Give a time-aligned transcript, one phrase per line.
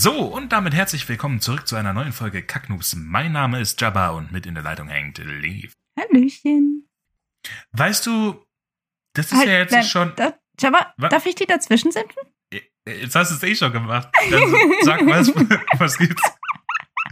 [0.00, 2.94] So, und damit herzlich willkommen zurück zu einer neuen Folge Kacknoobs.
[2.94, 5.72] Mein Name ist Jabba und mit in der Leitung hängt Leaf.
[5.98, 6.88] Hallöchen.
[7.72, 8.46] Weißt du,
[9.14, 10.12] das ist Halt, ja jetzt nein, schon.
[10.14, 11.10] Da, Jabba, Was?
[11.10, 12.20] darf ich die dazwischen setzen?
[12.86, 14.08] Jetzt hast du es eh schon gemacht.
[14.14, 14.38] Also,
[14.82, 15.34] sag was,
[15.80, 16.22] was gibt's?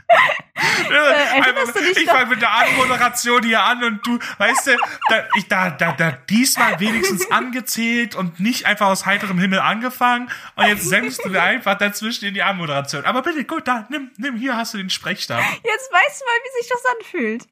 [0.09, 4.77] Äh, dich ich fange mit der Anmoderation hier an und du, weißt du,
[5.09, 10.31] da, ich, da, da, da diesmal wenigstens angezählt und nicht einfach aus heiterem Himmel angefangen
[10.55, 13.05] und jetzt sendest du mir einfach dazwischen in die Anmoderation.
[13.05, 15.41] Aber bitte, gut, da, nimm, nimm, hier hast du den Sprechstab.
[15.41, 17.47] Jetzt weißt du mal, wie sich das anfühlt.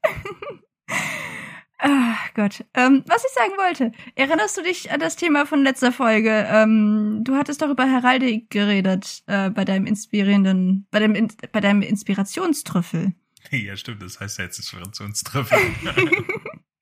[1.87, 2.65] Ach Gott.
[2.73, 3.93] Ähm, was ich sagen wollte.
[4.15, 6.46] Erinnerst du dich an das Thema von letzter Folge?
[6.51, 11.60] Ähm, du hattest doch über Heraldik geredet äh, bei deinem inspirierenden, bei deinem, In bei
[11.60, 13.13] deinem Inspirationstrüffel.
[13.51, 15.59] Ja, stimmt, das heißt ja jetzt Inspirationstrüffel.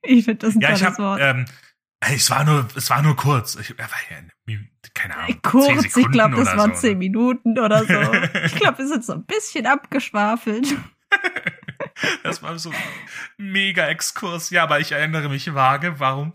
[0.05, 1.21] Ich finde das ein ja, ich tolles hab, Wort.
[1.23, 1.45] ähm,
[2.01, 3.55] es war nur, es war nur kurz.
[3.55, 6.75] Ich, er war ja, eine- keine Ahnung, zehn Kurz, ich glaube, das waren so, ne?
[6.75, 7.93] zehn Minuten oder so.
[8.47, 10.75] Ich glaube, wir sind so ein bisschen abgeschwafelt.
[12.23, 12.77] Das war so ein
[13.37, 14.51] mega Exkurs.
[14.51, 15.99] Ja, aber ich erinnere mich vage.
[15.99, 16.33] Warum?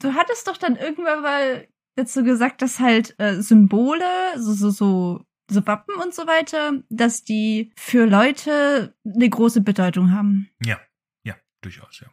[0.00, 4.04] Du hattest doch dann irgendwann mal dazu gesagt, dass halt äh, Symbole,
[4.36, 10.12] so, so, so, so Wappen und so weiter, dass die für Leute eine große Bedeutung
[10.12, 10.50] haben.
[10.64, 10.80] Ja,
[11.24, 12.08] ja, durchaus, ja.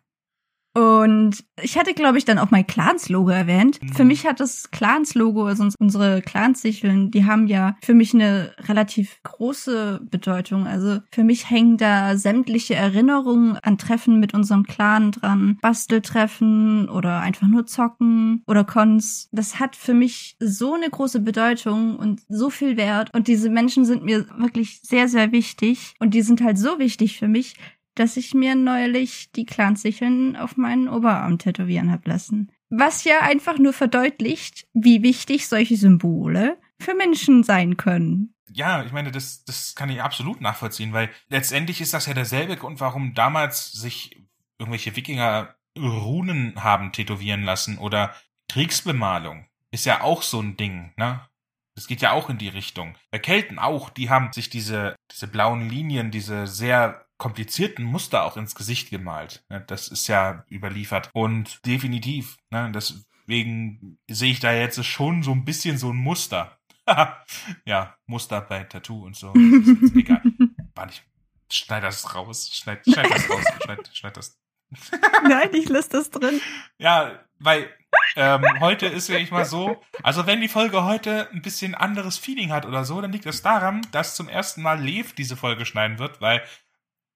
[0.76, 3.82] Und ich hatte, glaube ich, dann auch mein Clans-Logo erwähnt.
[3.82, 3.94] Mhm.
[3.94, 8.52] Für mich hat das Clans-Logo, also uns- unsere Clans-Sicheln, die haben ja für mich eine
[8.68, 10.68] relativ große Bedeutung.
[10.68, 15.58] Also für mich hängen da sämtliche Erinnerungen an Treffen mit unserem Clan dran.
[15.62, 19.30] Basteltreffen oder einfach nur zocken oder Cons.
[19.32, 23.10] Das hat für mich so eine große Bedeutung und so viel Wert.
[23.14, 25.94] Und diese Menschen sind mir wirklich sehr, sehr wichtig.
[26.00, 27.56] Und die sind halt so wichtig für mich,
[27.96, 32.52] dass ich mir neulich die Clansicheln auf meinen Oberarm tätowieren hab lassen.
[32.70, 38.34] Was ja einfach nur verdeutlicht, wie wichtig solche Symbole für Menschen sein können.
[38.52, 42.58] Ja, ich meine, das, das kann ich absolut nachvollziehen, weil letztendlich ist das ja derselbe
[42.58, 44.26] Grund, warum damals sich
[44.60, 48.16] irgendwelche Wikinger Runen haben tätowieren lassen oder
[48.50, 49.48] Kriegsbemalung.
[49.72, 51.28] Ist ja auch so ein Ding, ne?
[51.76, 52.96] Das geht ja auch in die Richtung.
[53.12, 58.38] Bei Kelten auch, die haben sich diese, diese blauen Linien, diese sehr komplizierten Muster auch
[58.38, 59.44] ins Gesicht gemalt.
[59.50, 59.64] Ne?
[59.68, 61.10] Das ist ja überliefert.
[61.14, 62.72] Und definitiv, ne?
[62.74, 66.58] deswegen sehe ich da jetzt schon so ein bisschen so ein Muster.
[67.66, 69.34] ja, Muster bei Tattoo und so.
[69.34, 70.22] Das egal.
[70.76, 71.04] War nicht.
[71.50, 72.50] Schneid das raus.
[72.54, 73.44] Schneid, schneid das raus.
[73.64, 74.40] Schneid, schneid das.
[75.24, 76.42] Nein, ich lasse das drin.
[76.78, 77.70] Ja, weil
[78.16, 79.82] ähm, heute ist wirklich mal so.
[80.04, 83.42] Also wenn die Folge heute ein bisschen anderes Feeling hat oder so, dann liegt es
[83.42, 86.42] daran, dass zum ersten Mal Lev diese Folge schneiden wird, weil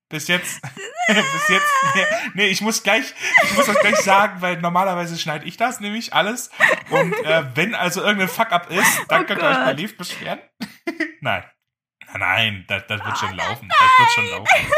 [0.09, 0.61] bis jetzt,
[1.07, 5.45] bis jetzt, nee, nee, ich muss gleich, ich muss das gleich sagen, weil normalerweise schneide
[5.45, 6.49] ich das nämlich alles.
[6.89, 9.73] Und äh, wenn also irgendein Fuck-up ist, dann Oh könnt ihr euch bei.
[9.73, 10.39] Lev beschweren.
[11.21, 11.43] nein.
[12.11, 13.69] Nein, nein, das, das wird schon laufen.
[13.69, 14.71] Das wird schon laufen.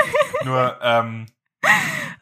[0.44, 1.25] Nur, ähm,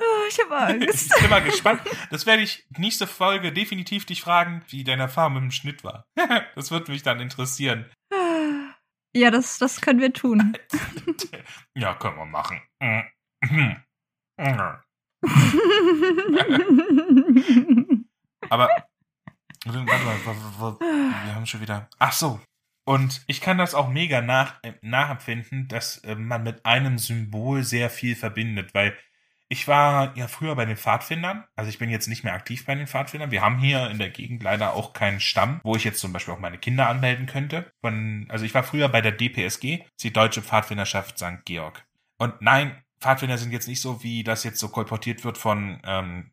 [0.02, 1.19] Oh, ich habe ich Angst.
[1.19, 1.81] bin mal gespannt.
[2.09, 6.06] Das werde ich nächste Folge definitiv dich fragen, wie deine Erfahrung mit dem Schnitt war.
[6.56, 7.90] das wird mich dann interessieren.
[9.16, 10.58] Ja, das, das können wir tun.
[11.75, 12.59] Ja, können wir machen.
[18.50, 18.69] Aber
[19.66, 21.90] wir haben schon wieder.
[22.00, 22.42] Ach so.
[22.86, 27.64] Und ich kann das auch mega nach, äh, nachempfinden, dass äh, man mit einem Symbol
[27.64, 28.98] sehr viel verbindet, weil
[29.52, 32.76] ich war ja früher bei den Pfadfindern, also ich bin jetzt nicht mehr aktiv bei
[32.76, 33.32] den Pfadfindern.
[33.32, 36.36] Wir haben hier in der Gegend leider auch keinen Stamm, wo ich jetzt zum Beispiel
[36.36, 37.72] auch meine Kinder anmelden könnte.
[37.82, 41.44] Von, also ich war früher bei der DPSG, die Deutsche Pfadfinderschaft St.
[41.46, 41.84] Georg.
[42.19, 46.31] Und nein, Pfadfinder sind jetzt nicht so, wie das jetzt so kolportiert wird von, ähm,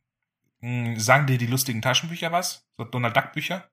[0.61, 2.67] mh, sagen dir die lustigen Taschenbücher was?
[2.77, 3.65] So Donald Duck Bücher?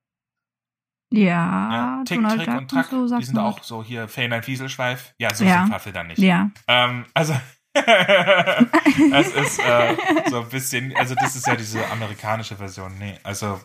[1.12, 2.86] ja, Tick, Donald Trick Duck und Track.
[2.90, 5.14] so, die sind auch so hier Fähnlein Fieselschweif.
[5.18, 5.60] Ja, so Ja.
[5.60, 6.18] sind Pfadfinder nicht.
[6.18, 6.50] Ja.
[6.66, 7.34] Ähm, also,
[9.12, 9.96] es ist äh,
[10.30, 12.96] so ein bisschen, also das ist ja diese amerikanische Version.
[12.98, 13.60] Nee, also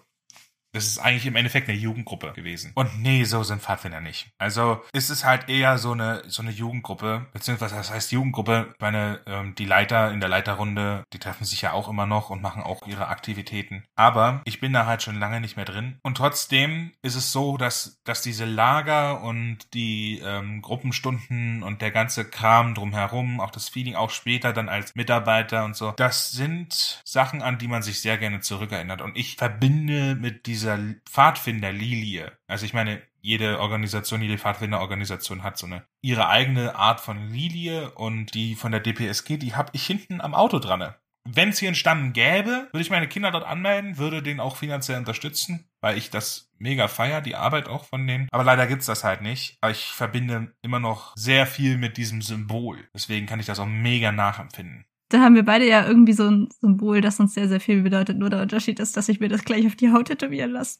[0.71, 2.71] das ist eigentlich im Endeffekt eine Jugendgruppe gewesen.
[2.75, 4.31] Und nee, so sind Pfadfinder nicht.
[4.37, 8.69] Also es ist halt eher so eine so eine Jugendgruppe, beziehungsweise das heißt Jugendgruppe.
[8.73, 12.29] Ich meine, ähm, die Leiter in der Leiterrunde, die treffen sich ja auch immer noch
[12.29, 13.83] und machen auch ihre Aktivitäten.
[13.95, 15.97] Aber ich bin da halt schon lange nicht mehr drin.
[16.03, 21.91] Und trotzdem ist es so, dass dass diese Lager und die ähm, Gruppenstunden und der
[21.91, 27.01] ganze Kram drumherum, auch das Feeling, auch später dann als Mitarbeiter und so, das sind
[27.05, 29.01] Sachen, an die man sich sehr gerne zurückerinnert.
[29.01, 30.77] Und ich verbinde mit dieser
[31.09, 37.29] Pfadfinder-Lilie, also ich meine, jede Organisation, jede Pfadfinderorganisation hat so eine ihre eigene Art von
[37.29, 40.93] Lilie und die von der DPSG, die habe ich hinten am Auto dran.
[41.25, 44.97] Wenn es hier Stamm gäbe, würde ich meine Kinder dort anmelden, würde den auch finanziell
[44.97, 45.65] unterstützen.
[45.81, 48.27] weil ich das mega feier, die Arbeit auch von denen.
[48.31, 49.57] Aber leider gibt's das halt nicht.
[49.61, 52.89] Aber ich verbinde immer noch sehr viel mit diesem Symbol.
[52.93, 54.85] Deswegen kann ich das auch mega nachempfinden.
[55.09, 58.17] Da haben wir beide ja irgendwie so ein Symbol, das uns sehr, sehr viel bedeutet.
[58.17, 60.79] Nur der Unterschied ist, dass ich mir das gleich auf die Haut tätowieren lasse.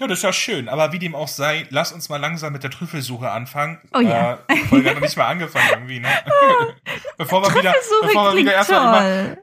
[0.00, 0.68] Ja, das ist ja schön.
[0.68, 3.80] Aber wie dem auch sei, lass uns mal langsam mit der Trüffelsuche anfangen.
[3.92, 4.38] Oh ja.
[4.48, 6.08] Äh, Folge hat noch nicht mal angefangen irgendwie, ne?
[7.16, 9.42] bevor wir wieder, Trüffelsuche bevor wir wieder erstmal.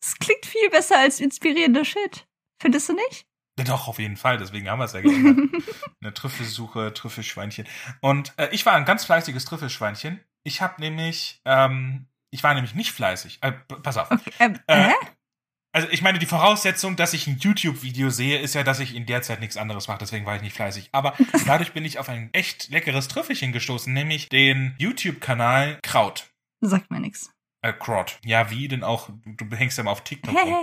[0.00, 2.26] Es klingt viel besser als inspirierender Shit.
[2.60, 3.26] Findest du nicht?
[3.58, 5.62] Ja, Doch, auf jeden Fall, deswegen haben wir es ja geändert.
[6.00, 7.66] Eine Trüffelsuche, Trüffelschweinchen.
[8.00, 10.20] Und äh, ich war ein ganz fleißiges Trüffelschweinchen.
[10.48, 13.38] Ich habe nämlich, ähm, ich war nämlich nicht fleißig.
[13.42, 13.52] Äh,
[13.82, 14.10] pass auf.
[14.10, 14.92] Okay, ähm, Äh?
[15.72, 19.04] Also ich meine, die Voraussetzung, dass ich ein YouTube-Video sehe, ist ja, dass ich in
[19.04, 20.88] der Zeit nichts anderes mache, deswegen war ich nicht fleißig.
[20.92, 21.14] Aber
[21.46, 26.30] dadurch bin ich auf ein echt leckeres Trüffelchen gestoßen, nämlich den YouTube-Kanal Kraut.
[26.62, 27.30] Sagt mir nix.
[27.60, 28.18] Äh, Kraut.
[28.24, 30.56] Ja, wie denn auch, du hängst ja mal auf TikTok rum.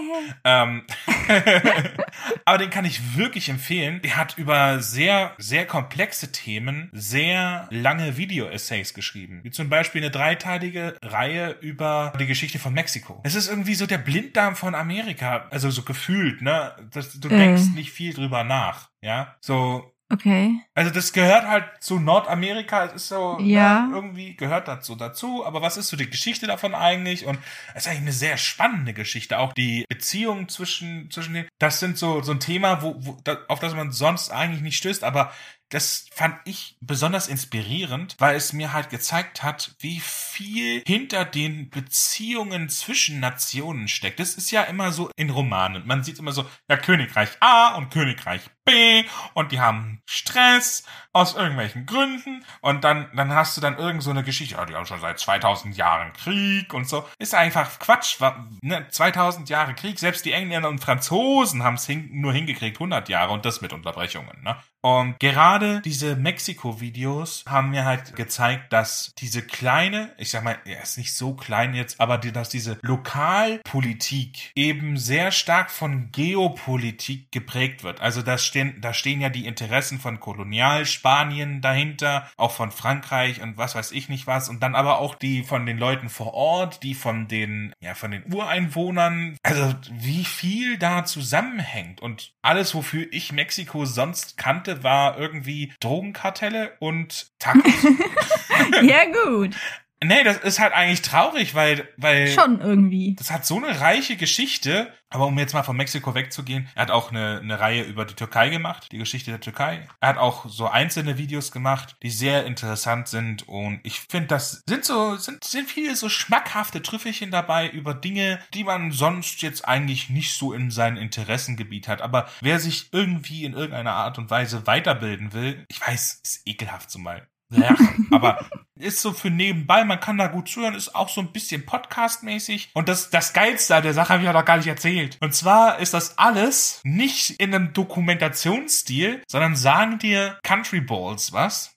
[0.45, 0.83] Ähm,
[2.45, 4.01] aber den kann ich wirklich empfehlen.
[4.01, 9.41] Der hat über sehr, sehr komplexe Themen sehr lange Video-Essays geschrieben.
[9.43, 13.19] Wie zum Beispiel eine dreiteilige Reihe über die Geschichte von Mexiko.
[13.23, 15.47] Es ist irgendwie so der Blinddarm von Amerika.
[15.51, 16.75] Also so gefühlt, ne?
[16.91, 17.37] Das, du Äh.
[17.37, 18.89] denkst nicht viel drüber nach.
[19.01, 20.59] Ja, so okay.
[20.73, 23.87] also das gehört halt zu Nordamerika, es ist so, Ja.
[23.87, 27.25] ne, irgendwie gehört so dazu, aber was ist so die Geschichte davon eigentlich?
[27.25, 27.39] Und
[27.73, 31.97] es ist eigentlich eine sehr spannende Geschichte, auch die Beziehungen zwischen, zwischen den, das sind
[31.97, 33.17] so, so ein Thema, wo, wo,
[33.47, 35.31] auf das man sonst eigentlich nicht stößt, aber
[35.69, 41.69] das fand ich besonders inspirierend, weil es mir halt gezeigt hat, wie viel hinter den
[41.69, 44.19] Beziehungen zwischen Nationen steckt.
[44.19, 45.85] Das ist ja immer so in Romanen.
[45.85, 49.03] Man sieht immer so, ja, Königreich A und Königreich B
[49.33, 54.09] und die haben Stress aus irgendwelchen Gründen und dann, dann hast du dann irgend so
[54.09, 57.07] eine Geschichte, ja, die haben schon seit 2000 Jahren Krieg und so.
[57.19, 58.19] Ist einfach Quatsch.
[58.61, 58.87] Ne?
[58.89, 63.33] 2000 Jahre Krieg, selbst die Engländer und Franzosen haben es hin, nur hingekriegt, 100 Jahre
[63.33, 64.41] und das mit Unterbrechungen.
[64.43, 64.57] Ne?
[64.85, 70.83] Und gerade diese Mexiko-Videos haben mir halt gezeigt, dass diese kleine, ich sag mal, er
[70.83, 77.31] ist nicht so klein jetzt, aber die, dass diese Lokalpolitik eben sehr stark von Geopolitik
[77.31, 77.99] geprägt wird.
[77.99, 83.57] Also da stehen, da stehen ja die Interessen von Kolonialspanien dahinter, auch von Frankreich und
[83.57, 84.49] was weiß ich nicht was.
[84.49, 88.11] Und dann aber auch die von den Leuten vor Ort, die von den, ja, von
[88.11, 89.37] den Ureinwohnern.
[89.41, 92.01] Also wie viel da zusammenhängt.
[92.01, 97.63] Und alles, wofür ich Mexiko sonst kannte, war irgendwie Drogenkartelle und Tacos.
[98.81, 99.55] ja, gut.
[100.03, 103.15] Nee, das ist halt eigentlich traurig, weil, weil Schon irgendwie.
[103.17, 104.91] das hat so eine reiche Geschichte.
[105.09, 108.15] Aber um jetzt mal von Mexiko wegzugehen, er hat auch eine, eine Reihe über die
[108.15, 109.87] Türkei gemacht, die Geschichte der Türkei.
[110.01, 113.47] Er hat auch so einzelne Videos gemacht, die sehr interessant sind.
[113.47, 118.39] Und ich finde, das sind so, sind, sind viele so schmackhafte Trüffelchen dabei über Dinge,
[118.53, 122.01] die man sonst jetzt eigentlich nicht so in seinem Interessengebiet hat.
[122.01, 126.91] Aber wer sich irgendwie in irgendeiner Art und Weise weiterbilden will, ich weiß, ist ekelhaft
[126.91, 127.25] so mal.
[127.53, 127.75] Ja,
[128.11, 128.45] aber
[128.77, 132.69] ist so für nebenbei, man kann da gut zuhören, ist auch so ein bisschen Podcast-mäßig.
[132.73, 135.17] Und das, das Geilste an der Sache habe ich ja noch gar nicht erzählt.
[135.21, 141.75] Und zwar ist das alles nicht in einem Dokumentationsstil, sondern sagen dir Country Balls was?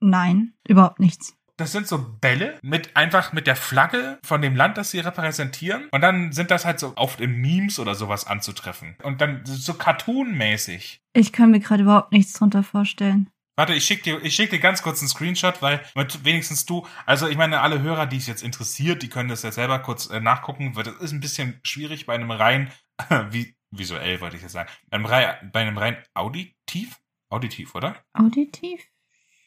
[0.00, 1.34] Nein, überhaupt nichts.
[1.58, 5.88] Das sind so Bälle mit einfach mit der Flagge von dem Land, das sie repräsentieren.
[5.90, 8.94] Und dann sind das halt so oft in Memes oder sowas anzutreffen.
[9.02, 11.00] Und dann so Cartoon-mäßig.
[11.14, 13.30] Ich kann mir gerade überhaupt nichts drunter vorstellen.
[13.56, 16.86] Warte, ich schick dir, ich schick dir ganz kurz einen Screenshot, weil mit wenigstens du,
[17.06, 20.10] also ich meine, alle Hörer, die es jetzt interessiert, die können das ja selber kurz
[20.10, 22.70] äh, nachgucken, weil das ist ein bisschen schwierig bei einem rein,
[23.30, 27.00] wie, visuell wollte ich jetzt sagen, bei einem rein, bei einem rein auditiv?
[27.30, 27.96] Auditiv, oder?
[28.12, 28.84] Auditiv?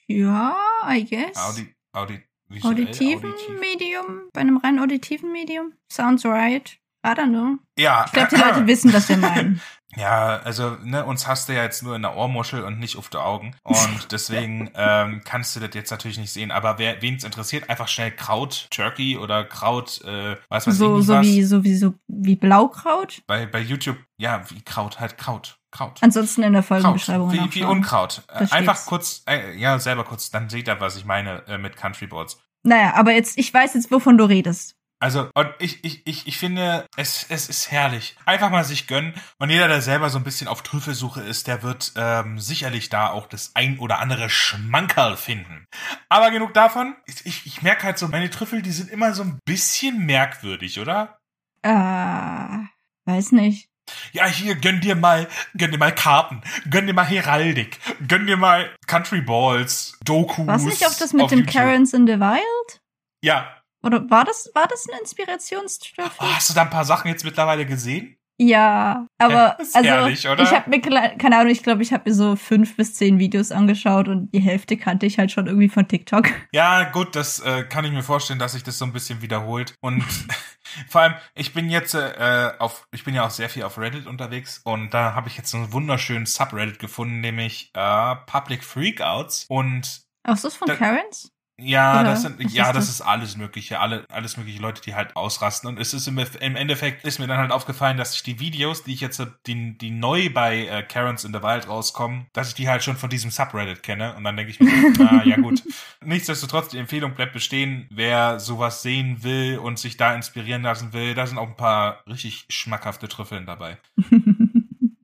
[0.07, 1.37] Ja, I guess.
[1.37, 3.59] Audi, audi, visuell, auditiven auditiv.
[3.59, 4.29] Medium?
[4.33, 5.73] Bei einem rein auditiven Medium?
[5.91, 6.79] Sounds right.
[7.11, 7.57] I don't know.
[7.77, 8.05] Ja.
[8.05, 9.61] Ich glaube, die Leute wissen, was wir meinen.
[9.95, 13.09] Ja, also ne, uns hast du ja jetzt nur in der Ohrmuschel und nicht auf
[13.09, 13.55] die Augen.
[13.63, 16.51] Und deswegen ähm, kannst du das jetzt natürlich nicht sehen.
[16.51, 20.79] Aber wer wen es interessiert, einfach schnell Kraut Turkey oder Kraut, äh, was weiß ich
[20.79, 21.25] So, nicht so was.
[21.25, 23.23] wie, so wie, so wie Blaukraut.
[23.25, 25.57] Bei, bei YouTube, ja, wie Kraut, halt Kraut.
[25.71, 25.97] Kraut.
[26.01, 26.81] Ansonsten in der Kraut.
[26.81, 27.77] Folgenbeschreibung Wie, wie nachschauen.
[27.77, 28.21] Unkraut.
[28.31, 31.57] Äh, Da einfach kurz, äh, ja, selber kurz, dann seht ihr, was ich meine äh,
[31.57, 32.39] mit Country Boards.
[32.61, 34.75] Naja, aber jetzt, ich weiß jetzt, wovon du redest.
[35.01, 38.17] Also, und ich, ich, ich, ich finde, es, es ist herrlich.
[38.25, 39.13] Einfach mal sich gönnen.
[39.37, 43.09] Und jeder, der selber so ein bisschen auf Trüffelsuche ist, der wird ähm, sicherlich da
[43.09, 45.65] auch das ein oder andere Schmankerl finden.
[46.09, 46.95] Aber genug davon.
[47.05, 50.79] Ich, ich, ich merke halt so, meine Trüffel, die sind immer so ein bisschen merkwürdig,
[50.79, 51.17] oder?
[51.61, 52.65] Äh,
[53.05, 53.69] weiß nicht.
[54.11, 55.27] Ja, hier, gönn dir mal,
[55.57, 60.45] gönn dir mal Karten, gönn dir mal Heraldik, gönn dir mal Country Balls, Dokus.
[60.45, 61.53] War es nicht auch das mit dem YouTube.
[61.53, 62.81] Karens in the Wild?
[63.23, 63.58] Ja.
[63.83, 66.15] Oder war das, war das ein Inspirationsstoff?
[66.19, 68.15] Oh, hast du da ein paar Sachen jetzt mittlerweile gesehen?
[68.41, 70.41] Ja, aber ist also herrlich, oder?
[70.43, 73.51] ich habe mir keine Ahnung, ich glaube, ich habe mir so fünf bis zehn Videos
[73.51, 76.29] angeschaut und die Hälfte kannte ich halt schon irgendwie von TikTok.
[76.53, 79.75] Ja, gut, das äh, kann ich mir vorstellen, dass sich das so ein bisschen wiederholt.
[79.81, 80.05] Und
[80.87, 84.07] vor allem, ich bin jetzt äh, auf, ich bin ja auch sehr viel auf Reddit
[84.07, 89.47] unterwegs und da habe ich jetzt so einen wunderschönen Subreddit gefunden, nämlich äh, Public Freakouts.
[89.49, 91.29] Und Ach, ist das von Da- Karens?
[91.61, 92.89] Ja, Oder das sind, was ja, ist das das?
[92.95, 95.69] ist alles mögliche, alle, alles mögliche Leute, die halt ausrasten.
[95.69, 98.83] Und es ist im, im Endeffekt ist mir dann halt aufgefallen, dass ich die Videos,
[98.83, 102.53] die ich jetzt, die, die neu bei äh, Karens in the Wild rauskommen, dass ich
[102.55, 104.15] die halt schon von diesem Subreddit kenne.
[104.15, 105.63] Und dann denke ich mir, na ja gut.
[106.03, 111.13] Nichtsdestotrotz, die Empfehlung bleibt bestehen, wer sowas sehen will und sich da inspirieren lassen will,
[111.15, 113.77] da sind auch ein paar richtig schmackhafte Trüffeln dabei.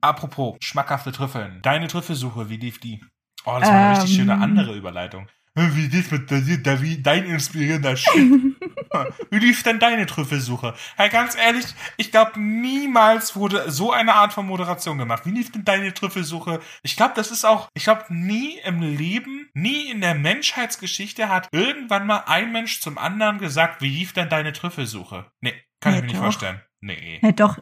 [0.00, 1.60] Apropos, schmackhafte Trüffeln.
[1.62, 3.02] Deine Trüffelsuche, wie lief die?
[3.44, 4.16] Oh, das war eine richtig Ähm.
[4.16, 5.28] schöne andere Überleitung.
[5.58, 8.12] Wie lief mit wie dein inspirierender Shit?
[9.30, 10.74] Wie lief denn deine Trüffelsuche?
[10.96, 11.64] Hey, ganz ehrlich,
[11.96, 15.24] ich glaube, niemals wurde so eine Art von Moderation gemacht.
[15.26, 16.60] Wie lief denn deine Trüffelsuche?
[16.82, 21.48] Ich glaube, das ist auch, ich glaube, nie im Leben, nie in der Menschheitsgeschichte hat
[21.52, 25.26] irgendwann mal ein Mensch zum anderen gesagt, wie lief denn deine Trüffelsuche?
[25.40, 26.22] Nee, kann Ja, ich mir nicht doch.
[26.24, 26.60] vorstellen.
[26.80, 27.20] Nee.
[27.22, 27.58] ja, doch,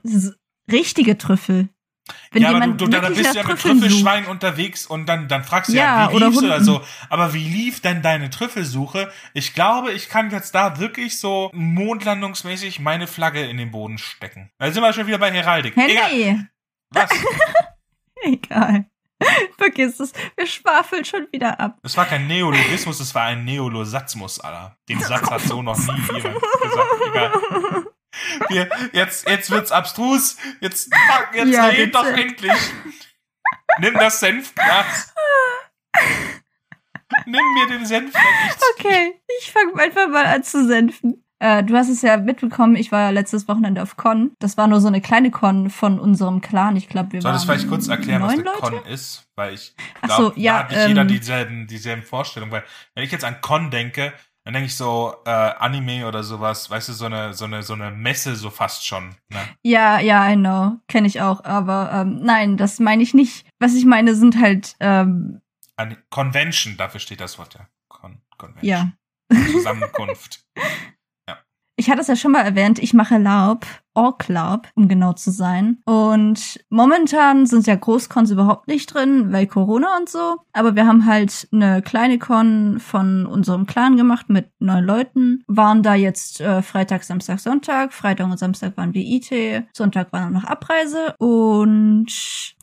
[0.70, 1.68] richtige Trüffel.
[2.32, 5.42] Wenn ja, aber du, du, da bist du ja mit Trüffelschwein unterwegs und dann, dann
[5.42, 6.82] fragst du ja, Ja, wie lief's oder so.
[7.08, 9.10] Aber wie lief denn deine Trüffelsuche?
[9.32, 14.50] Ich glaube, ich kann jetzt da wirklich so mondlandungsmäßig meine Flagge in den Boden stecken.
[14.58, 15.74] Da sind wir schon wieder bei Heraldik.
[15.76, 16.12] Hey, Egal.
[16.12, 16.38] nee,
[16.90, 17.10] Was?
[18.22, 18.84] egal.
[19.56, 21.78] Vergiss es, wir schwafeln schon wieder ab.
[21.82, 24.76] Es war kein Neologismus, es war ein Neolosatzmus, Alter.
[24.88, 26.90] Den Satz hat so noch nie jemand gesagt.
[27.10, 27.83] Egal.
[28.48, 30.36] Wir, jetzt, jetzt wird's abstrus.
[30.60, 32.52] Jetzt, fuck, jetzt Ja, red doch endlich.
[33.80, 35.12] Nimm das Senfglas.
[37.26, 38.56] Nimm mir den Senf weg.
[38.76, 41.24] Okay, ich fange einfach mal an zu senfen.
[41.40, 44.32] Äh, du hast es ja mitbekommen, ich war ja letztes Wochenende auf Con.
[44.38, 46.76] Das war nur so eine kleine Con von unserem Clan.
[46.76, 48.60] Ich glaube, wir Soll waren das vielleicht kurz erklären, was eine Leute?
[48.60, 49.26] Con ist?
[49.34, 52.52] Weil ich glaube, so, ja, da hat nicht jeder ähm, dieselben, dieselben Vorstellungen.
[52.52, 54.12] Weil wenn ich jetzt an Con denke,
[54.44, 57.72] dann denke ich so äh, Anime oder sowas, weißt du, so eine, so eine, so
[57.72, 59.16] eine Messe so fast schon.
[59.30, 59.38] Ne?
[59.62, 60.78] Ja, ja, I know.
[60.86, 61.44] Kenne ich auch.
[61.44, 63.46] Aber ähm, nein, das meine ich nicht.
[63.58, 65.40] Was ich meine, sind halt, ähm,
[65.76, 67.68] Eine Convention, dafür steht das Wort ja.
[67.88, 68.68] Con Convention.
[68.68, 68.92] ja.
[69.52, 70.44] Zusammenkunft.
[71.76, 75.30] Ich hatte es ja schon mal erwähnt, ich mache LARP, Orc LARP, um genau zu
[75.30, 75.78] sein.
[75.84, 80.36] Und momentan sind ja Großcons überhaupt nicht drin, weil Corona und so.
[80.52, 85.42] Aber wir haben halt eine kleine Con von unserem Clan gemacht mit neun Leuten.
[85.46, 87.92] Waren da jetzt äh, Freitag, Samstag, Sonntag.
[87.92, 89.66] Freitag und Samstag waren wir IT.
[89.72, 91.14] Sonntag war noch Abreise.
[91.18, 92.06] Und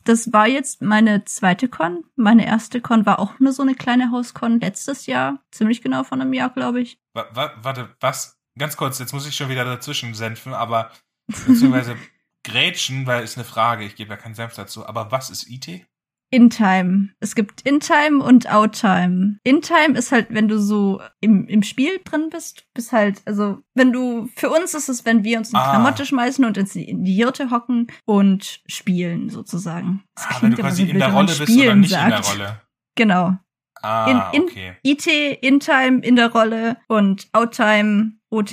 [0.04, 2.04] das war jetzt meine zweite Con.
[2.16, 5.40] Meine erste Con war auch nur so eine kleine Hauscon letztes Jahr.
[5.50, 6.98] Ziemlich genau von einem Jahr, glaube ich.
[7.14, 7.26] Wa
[7.62, 8.41] warte, was?
[8.58, 10.90] Ganz kurz, jetzt muss ich schon wieder dazwischen senfen, aber
[11.26, 11.96] beziehungsweise
[12.44, 15.86] grätschen, weil ist eine Frage, ich gebe ja keinen Senf dazu, aber was ist IT?
[16.34, 17.10] In-Time.
[17.20, 19.36] Es gibt In-Time und Out-Time.
[19.44, 23.92] In-Time ist halt, wenn du so im, im Spiel drin bist, bist halt, also, wenn
[23.92, 25.70] du, für uns ist es, wenn wir uns in Ah.
[25.72, 30.04] Klamotte schmeißen und ins, in die Hirte hocken und spielen, sozusagen.
[30.14, 32.22] Das Ah, wenn du quasi so in der Rolle bist oder spielen nicht in der
[32.22, 32.30] sagt.
[32.32, 32.60] Rolle.
[32.94, 33.36] Genau.
[33.82, 34.76] Ah, In- in- okay.
[34.84, 35.06] IT,
[35.42, 38.52] In-Time in der Rolle und Out-Time, OT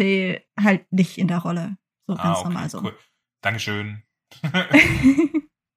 [0.59, 1.77] halt nicht in der Rolle.
[2.07, 2.81] So Ah, ganz okay, normal so.
[2.83, 2.95] cool.
[3.41, 4.03] Dankeschön.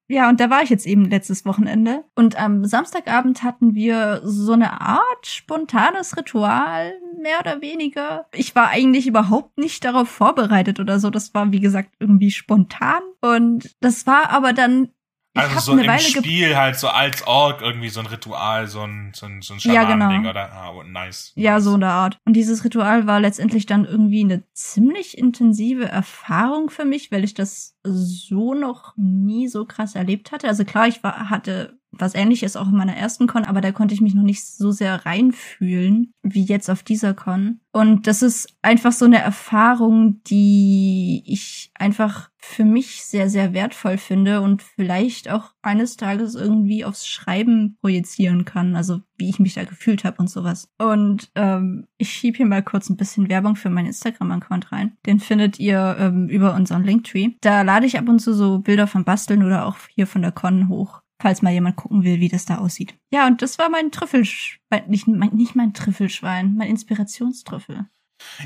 [0.09, 2.04] Ja, und da war ich jetzt eben letztes Wochenende.
[2.14, 8.26] Und am Samstagabend hatten wir so eine Art spontanes Ritual, mehr oder weniger.
[8.35, 11.09] Ich war eigentlich überhaupt nicht darauf vorbereitet oder so.
[11.09, 13.00] Das war, wie gesagt, irgendwie spontan.
[13.23, 14.90] Und das war aber dann.
[15.34, 18.82] Also so eine im Weile Spiel halt so als Org irgendwie so ein Ritual, so
[18.82, 20.28] ein, so ein, so ein Ja, genau.
[20.28, 20.52] Oder?
[20.52, 21.32] Ah, oh, nice.
[21.36, 22.18] Ja, so in der Art.
[22.26, 27.32] Und dieses Ritual war letztendlich dann irgendwie eine ziemlich intensive Erfahrung für mich, weil ich
[27.32, 30.48] das so noch nie so krass erlebt hatte.
[30.48, 33.94] Also klar, ich war, hatte was ähnliches auch in meiner ersten Con, aber da konnte
[33.94, 37.61] ich mich noch nicht so sehr reinfühlen wie jetzt auf dieser Con.
[37.72, 43.99] Und das ist einfach so eine Erfahrung, die ich einfach für mich sehr, sehr wertvoll
[43.99, 48.75] finde und vielleicht auch eines Tages irgendwie aufs Schreiben projizieren kann.
[48.76, 50.68] Also wie ich mich da gefühlt habe und sowas.
[50.78, 54.96] Und ähm, ich schieb hier mal kurz ein bisschen Werbung für meinen Instagram-Account rein.
[55.06, 57.30] Den findet ihr ähm, über unseren Linktree.
[57.40, 60.32] Da lade ich ab und zu so Bilder vom Basteln oder auch hier von der
[60.32, 62.95] Con hoch falls mal jemand gucken will, wie das da aussieht.
[63.12, 67.87] Ja, und das war mein Trüffelschwein, nicht mein, nicht mein Trüffelschwein, mein Inspirationstrüffel.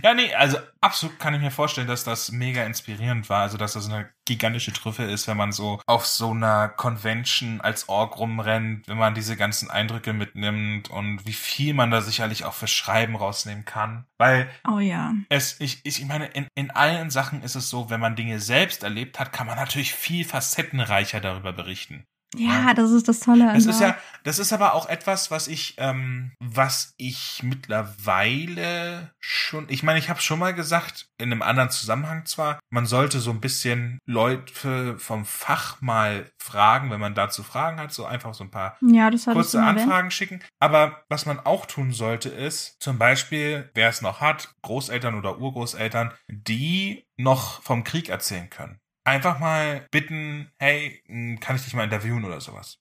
[0.03, 3.43] Ja, nee, also absolut kann ich mir vorstellen, dass das mega inspirierend war.
[3.43, 7.89] Also, dass das eine gigantische Trüffe ist, wenn man so auf so einer Convention als
[7.89, 12.55] Org rumrennt, wenn man diese ganzen Eindrücke mitnimmt und wie viel man da sicherlich auch
[12.55, 14.07] für Schreiben rausnehmen kann.
[14.19, 15.15] Weil Oh ja.
[15.29, 18.41] es, ich, ich, ich meine, in, in allen Sachen ist es so, wenn man Dinge
[18.41, 22.05] selbst erlebt hat, kann man natürlich viel facettenreicher darüber berichten.
[22.35, 25.75] Ja, das ist das Tolle Das ist ja, das ist aber auch etwas, was ich,
[25.79, 31.71] ähm, was ich mittlerweile schon, ich meine, ich habe schon mal gesagt, in einem anderen
[31.71, 37.43] Zusammenhang zwar, man sollte so ein bisschen Leute vom Fach mal fragen, wenn man dazu
[37.43, 39.63] Fragen hat, so einfach so ein paar Ja, kurze.
[39.63, 40.43] Anfragen schicken.
[40.59, 45.39] Aber was man auch tun sollte, ist zum Beispiel, wer es noch hat, Großeltern oder
[45.39, 48.81] Urgroßeltern, die noch vom Krieg erzählen können.
[49.07, 52.79] Einfach mal bitten, hey, mh, kann ich dich mal interviewen oder sowas.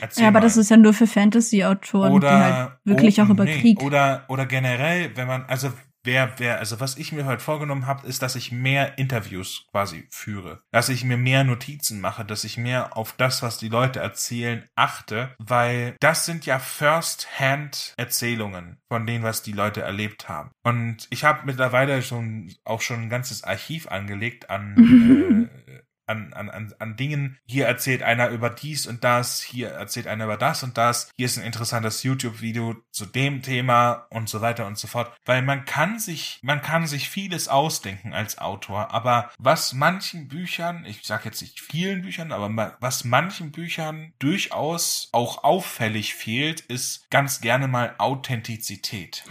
[0.00, 0.44] Erzähl Ja, aber mal.
[0.44, 3.82] das ist ja nur für Fantasy-Autoren, die halt wirklich oh, auch über nee, Krieg.
[3.82, 5.72] Oder, oder generell, wenn man, also
[6.04, 10.06] wer, wer, also was ich mir heute vorgenommen habe, ist, dass ich mehr Interviews quasi
[10.10, 10.62] führe.
[10.70, 14.68] Dass ich mir mehr Notizen mache, dass ich mehr auf das, was die Leute erzählen,
[14.76, 20.50] achte, weil das sind ja First-Hand-Erzählungen von denen, was die Leute erlebt haben.
[20.62, 24.76] Und ich habe mittlerweile schon auch schon ein ganzes Archiv angelegt an
[25.48, 25.50] äh,
[26.10, 27.38] an, an, an, an Dingen.
[27.46, 31.26] Hier erzählt einer über dies und das, hier erzählt einer über das und das, hier
[31.26, 35.12] ist ein interessantes YouTube-Video zu dem Thema und so weiter und so fort.
[35.24, 40.84] Weil man kann sich, man kann sich vieles ausdenken als Autor, aber was manchen Büchern,
[40.84, 47.08] ich sage jetzt nicht vielen Büchern, aber was manchen Büchern durchaus auch auffällig fehlt, ist
[47.10, 49.24] ganz gerne mal Authentizität.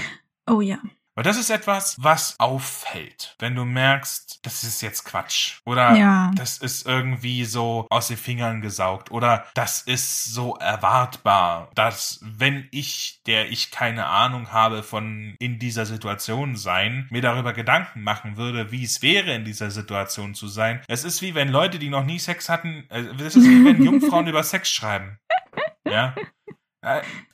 [0.47, 0.79] Oh ja.
[1.15, 5.57] Weil das ist etwas, was auffällt, wenn du merkst, das ist jetzt Quatsch.
[5.65, 6.31] Oder Ja.
[6.35, 9.11] das ist irgendwie so aus den Fingern gesaugt.
[9.11, 15.59] Oder das ist so erwartbar, dass wenn ich, der ich keine Ahnung habe von in
[15.59, 20.47] dieser Situation sein, mir darüber Gedanken machen würde, wie es wäre, in dieser Situation zu
[20.47, 20.81] sein.
[20.87, 23.83] Es ist wie wenn Leute, die noch nie Sex hatten, äh, das ist wie wenn
[23.83, 25.19] Jungfrauen über Sex schreiben.
[25.85, 26.13] Ja.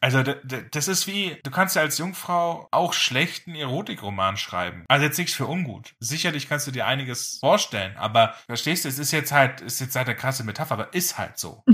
[0.02, 4.86] Also das ist wie, du kannst ja als Jungfrau auch schlechten Erotikroman schreiben.
[4.88, 5.94] Also jetzt nichts für ungut.
[6.00, 9.96] Sicherlich kannst du dir einiges vorstellen, aber verstehst du, es ist jetzt halt, ist jetzt
[9.96, 11.64] halt eine krasse Metapher, aber ist halt so.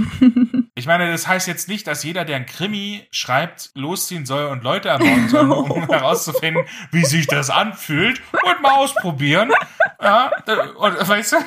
[0.73, 4.63] Ich meine, das heißt jetzt nicht, dass jeder, der ein Krimi schreibt, losziehen soll und
[4.63, 9.51] Leute ermorden soll, um herauszufinden, wie sich das anfühlt und mal ausprobieren.
[10.01, 10.31] Ja,
[10.77, 11.37] und weißt du,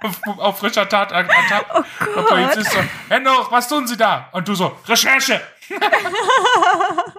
[0.00, 1.82] auf, auf frischer Tat, Tat, Oh
[2.14, 2.28] Gott.
[2.28, 4.28] Polizist so, Hendo, was tun Sie da?
[4.32, 5.40] Und du so, Recherche!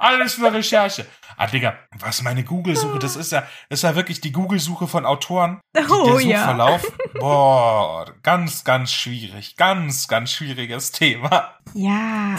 [0.00, 1.06] Alles nur Recherche.
[1.36, 5.04] Ah, Digga, was meine Google-Suche, das ist ja, das ist ja wirklich die Google-Suche von
[5.04, 5.60] Autoren.
[5.76, 6.38] Die, Oh der ja.
[6.38, 6.92] Suchverlauf.
[7.14, 9.56] Boah, ganz, ganz schwierig.
[9.56, 11.56] Ganz, ganz schwieriges Thema.
[11.74, 12.36] Ja.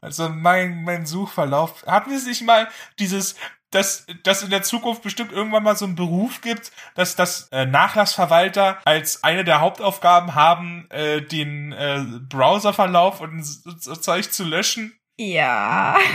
[0.00, 1.84] Also mein, mein Suchverlauf.
[1.86, 3.36] Hatten wir nicht mal dieses,
[3.72, 7.66] dass, dass in der Zukunft bestimmt irgendwann mal so einen Beruf gibt, dass das äh,
[7.66, 14.44] Nachlassverwalter als eine der Hauptaufgaben haben, äh, den äh, Browserverlauf und so, so Zeug zu
[14.44, 14.96] löschen?
[15.18, 15.96] Ja.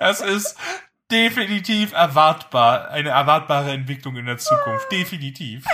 [0.00, 0.56] Das ist
[1.10, 2.88] definitiv erwartbar.
[2.90, 4.92] Eine erwartbare Entwicklung in der Zukunft.
[4.92, 5.64] Definitiv.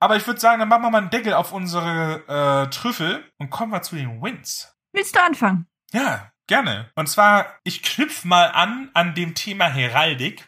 [0.00, 3.48] Aber ich würde sagen, dann machen wir mal einen Deckel auf unsere äh, Trüffel und
[3.48, 4.76] kommen wir zu den Wins.
[4.92, 5.66] Willst du anfangen?
[5.92, 6.90] Ja, gerne.
[6.96, 10.46] Und zwar, ich knüpf mal an an dem Thema Heraldik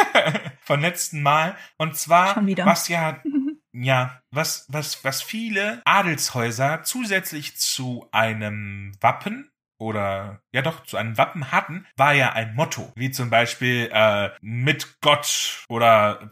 [0.60, 1.56] von letzten Mal.
[1.78, 3.22] Und zwar, was ja,
[3.72, 11.16] ja, was, was, was viele Adelshäuser zusätzlich zu einem Wappen oder ja doch zu einem
[11.18, 16.30] Wappen hatten, war ja ein Motto, wie zum Beispiel äh, mit Gott oder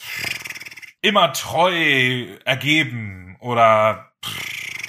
[1.01, 4.13] immer treu ergeben oder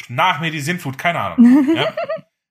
[0.07, 1.67] nach mir die Sintflut, keine Ahnung.
[1.75, 1.93] Ja?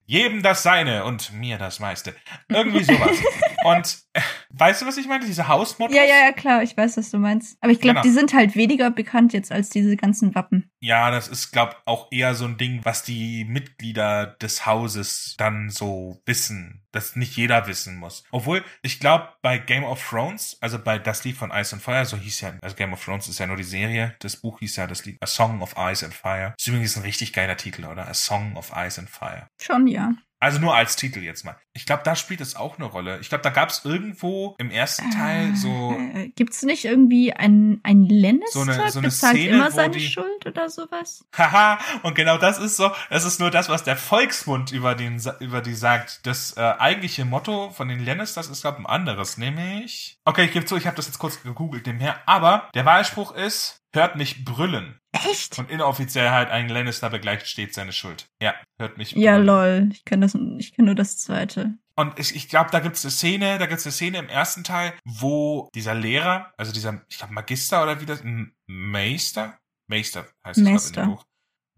[0.07, 2.15] Jedem das Seine und mir das meiste.
[2.49, 3.17] Irgendwie sowas.
[3.65, 4.21] Und äh,
[4.51, 5.25] weißt du, was ich meine?
[5.25, 5.97] Diese Hausmottos?
[5.97, 7.57] Ja, ja, ja, klar, ich weiß, was du meinst.
[7.61, 8.03] Aber ich glaube, Genau.
[8.03, 10.71] die sind halt weniger bekannt jetzt als diese ganzen Wappen.
[10.81, 15.71] Ja, das ist, glaub, auch eher so ein Ding, was die Mitglieder des Hauses dann
[15.71, 18.25] so wissen, dass nicht jeder wissen muss.
[18.33, 22.05] Obwohl, ich glaube, bei Game of Thrones, also bei Das Lied von Ice and Fire,
[22.05, 24.77] so hieß ja, also Game of Thrones ist ja nur die Serie, das Buch hieß
[24.77, 26.53] ja das Lied A Song of Ice and Fire.
[26.59, 28.09] Ist übrigens ein richtig geiler Titel, oder?
[28.09, 29.47] A Song of Ice and Fire.
[29.61, 30.13] Schon, ja.
[30.43, 31.57] Also nur als Titel jetzt mal.
[31.73, 33.21] Ich glaube, da spielt es auch eine Rolle.
[33.21, 37.79] Ich glaube, da gab es irgendwo im ersten Teil so Äh, gibt's nicht irgendwie ein,
[37.85, 41.25] ein Lannister So eine- so eine bezahlt Szene, immer seine die- Schuld oder sowas?
[41.39, 45.23] Haha, und genau das ist so, das ist nur das, was der Volksmund über den
[45.39, 46.27] über die sagt.
[46.27, 50.19] Das äh, eigentliche Motto von den Lannisters ist, glaube ein anderes, nämlich.
[50.25, 53.79] Okay, ich gebe zu, ich habe das jetzt kurz gegoogelt nebenher, aber der Wahlspruch ist,
[53.95, 54.99] hört mich brüllen.
[55.13, 55.59] Echt?
[55.59, 58.27] Und inoffiziell halt ein Lannister begleicht stets seine Schuld.
[58.41, 59.47] Ja, hört mich Ja, brüllen.
[59.47, 59.89] lol.
[59.93, 61.75] Ich kenne das, ich kenne nur das zweite.
[61.95, 64.95] Und ich, ich glaube, da gibt's eine Szene, da gibt's eine Szene im ersten Teil,
[65.05, 68.23] wo dieser Lehrer, also dieser, ich glaube, Magister oder wie das,
[68.67, 69.59] Meister?
[69.89, 71.07] Meister heißt es glaub, ich, in dem Meister.
[71.07, 71.25] Buch.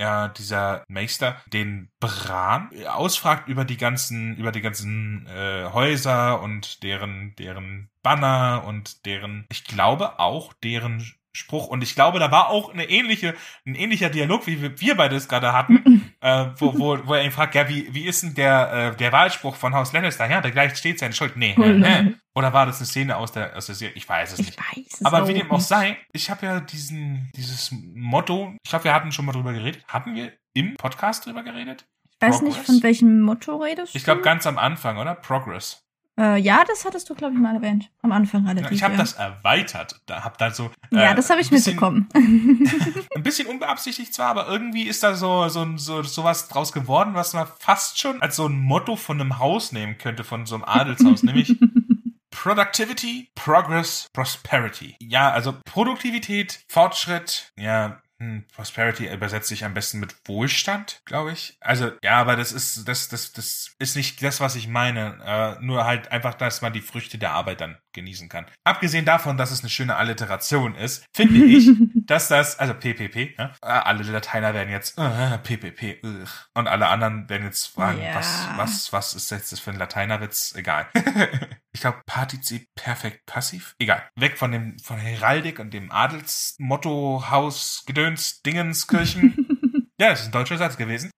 [0.00, 6.82] Ja, dieser Meister den Bran ausfragt über die ganzen, über die ganzen äh, Häuser und
[6.82, 11.66] deren, deren Banner und deren, ich glaube auch deren Spruch.
[11.66, 13.34] Und ich glaube, da war auch eine ähnliche,
[13.66, 17.32] ein ähnlicher Dialog, wie wir, beide es gerade hatten, äh, wo, wo, wo er ihn
[17.32, 20.26] fragt, ja, wie, wie ist denn der, äh, der Wahlspruch von Haus Lannister?
[20.30, 21.36] Ja, da gleich steht seine Schuld.
[21.36, 22.14] Nee, hä, hä.
[22.36, 23.94] Oder war das eine Szene aus der, aus der Serie?
[23.96, 24.58] Ich weiß es Ich nicht.
[24.58, 25.66] weiß es Aber wie dem auch nicht.
[25.68, 29.84] sei, ich habe ja diesen, dieses Motto, ich glaube, wir hatten schon mal drüber geredet.
[29.88, 31.84] Hatten wir im Podcast drüber geredet?
[32.20, 32.66] Ich weiß nicht, Progress?
[32.66, 34.24] von welchem Motto redest Ich glaube, du?
[34.24, 35.14] ganz am Anfang, oder?
[35.14, 35.83] Progress.
[36.18, 37.90] Äh, ja, das hattest du, glaube ich, mal erwähnt.
[38.02, 38.70] Am Anfang Ja, relativ.
[38.70, 39.00] ich habe ja.
[39.00, 40.00] das erweitert.
[40.06, 40.70] Da hab da so.
[40.90, 42.08] Ja, äh, das habe ich ein bisschen- mitbekommen.
[43.16, 47.14] Ein bisschen unbeabsichtigt zwar, aber irgendwie ist da so so ein- so sowas draus geworden,
[47.14, 50.54] was man fast schon als so ein Motto von einem Haus nehmen könnte, von so
[50.54, 51.56] einem Adelshaus, nämlich
[52.30, 54.96] Productivity, Progress, Prosperity.
[55.00, 61.56] Ja, also Produktivität, Fortschritt, ja, hm, Prosperity übersetzt sich am besten mit Wohlstand, glaube ich.
[61.60, 65.18] Also, ja, aber das ist, das, das, das ist nicht das, was ich meine.
[65.60, 68.46] Äh, nur halt einfach, dass man die Früchte der Arbeit dann genießen kann.
[68.64, 73.52] Abgesehen davon, dass es eine schöne Alliteration ist, finde ich, dass das, also PPP, ja,
[73.62, 76.28] äh, alle Lateiner werden jetzt äh, PPP, ugh.
[76.54, 78.14] und alle anderen werden jetzt fragen, Ja.
[78.16, 80.54] was, was, was ist jetzt das für ein Lateinerwitz?
[80.56, 80.86] Egal.
[81.72, 83.74] ich glaube, Partizip perfekt passiv.
[83.78, 84.02] Egal.
[84.16, 89.34] Weg von dem, von Heraldik und dem Adelsmotto, Haus, Gedöns, Dingens, Kirchen.
[89.98, 91.10] ja, das ist ein deutscher Satz gewesen.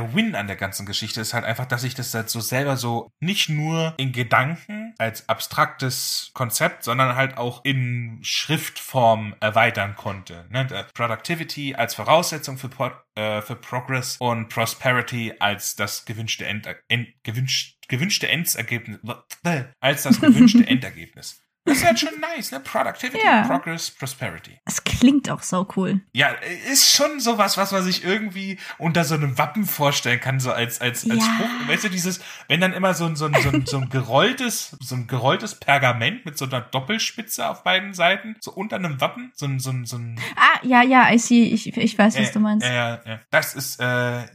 [0.00, 2.78] Der Win an der ganzen Geschichte ist halt einfach, dass ich das halt so selber
[2.78, 10.46] so nicht nur in Gedanken als abstraktes Konzept, sondern halt auch in Schriftform erweitern konnte.
[10.48, 10.64] Ne?
[10.64, 16.66] Der Productivity als Voraussetzung für, Pro äh, für Progress und Prosperity als das gewünschte End,
[16.88, 19.00] End gewünscht, gewünschte Endergebnis
[19.80, 21.44] als das gewünschte Endergebnis.
[21.70, 22.60] Das ist halt schon nice, ne?
[22.60, 23.42] Productivity, Ja.
[23.46, 24.58] Progress, Prosperity.
[24.64, 26.00] Das klingt auch so cool.
[26.12, 26.28] Ja,
[26.70, 30.80] ist schon sowas, was man sich irgendwie unter so einem Wappen vorstellen kann, so als,
[30.80, 31.32] als, als Ja.
[31.32, 31.68] Spruch.
[31.68, 34.76] Weißt du, dieses, wenn dann immer so ein, so ein, so ein, so ein gerolltes,
[34.80, 39.32] so ein gerolltes Pergament mit so einer Doppelspitze auf beiden Seiten, so unter einem Wappen,
[39.34, 41.44] so ein, so ein, so ein, Ah, ja, ja, I see.
[41.44, 42.66] Ich, ich weiß, was äh, du meinst.
[42.66, 43.20] äh, ja.
[43.30, 43.84] Das ist, äh,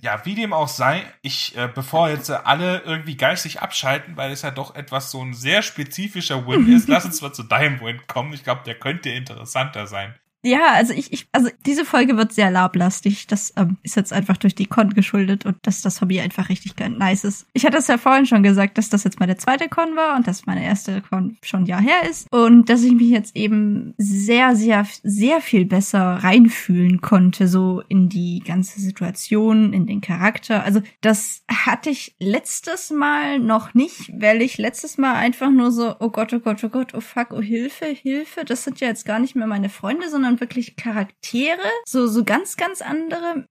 [0.02, 4.32] ja, wie dem auch sei, ich, äh, bevor jetzt äh, alle irgendwie geistig abschalten, weil
[4.32, 7.82] es ja doch etwas so ein sehr spezifischer Win ist, lass uns mal zu deinem
[7.82, 8.34] Win kommen.
[8.34, 10.16] Ich glaube, der könnte interessanter sein.
[10.46, 13.26] Ja, also ich, ich, also diese Folge wird sehr lablastig.
[13.26, 16.76] Das ähm, ist jetzt einfach durch die Con geschuldet und dass das Hobby einfach richtig
[16.78, 17.48] nice ist.
[17.54, 20.28] Ich hatte es ja vorhin schon gesagt, dass das jetzt meine zweite Con war und
[20.28, 23.96] dass meine erste Con schon ein Jahr her ist und dass ich mich jetzt eben
[23.98, 30.64] sehr, sehr, sehr viel besser reinfühlen konnte, so in die ganze Situation, in den Charakter.
[30.64, 35.96] Also das hatte ich letztes Mal noch nicht, weil ich letztes Mal einfach nur so,
[36.00, 38.46] oh Gott, oh Gott, oh Gott, oh fuck, oh Hilfe, Hilfe.
[38.46, 42.58] Das sind ja jetzt gar nicht mehr meine Freunde, sondern wirklich Charaktere, so, so ganz,
[42.58, 43.46] ganz andere.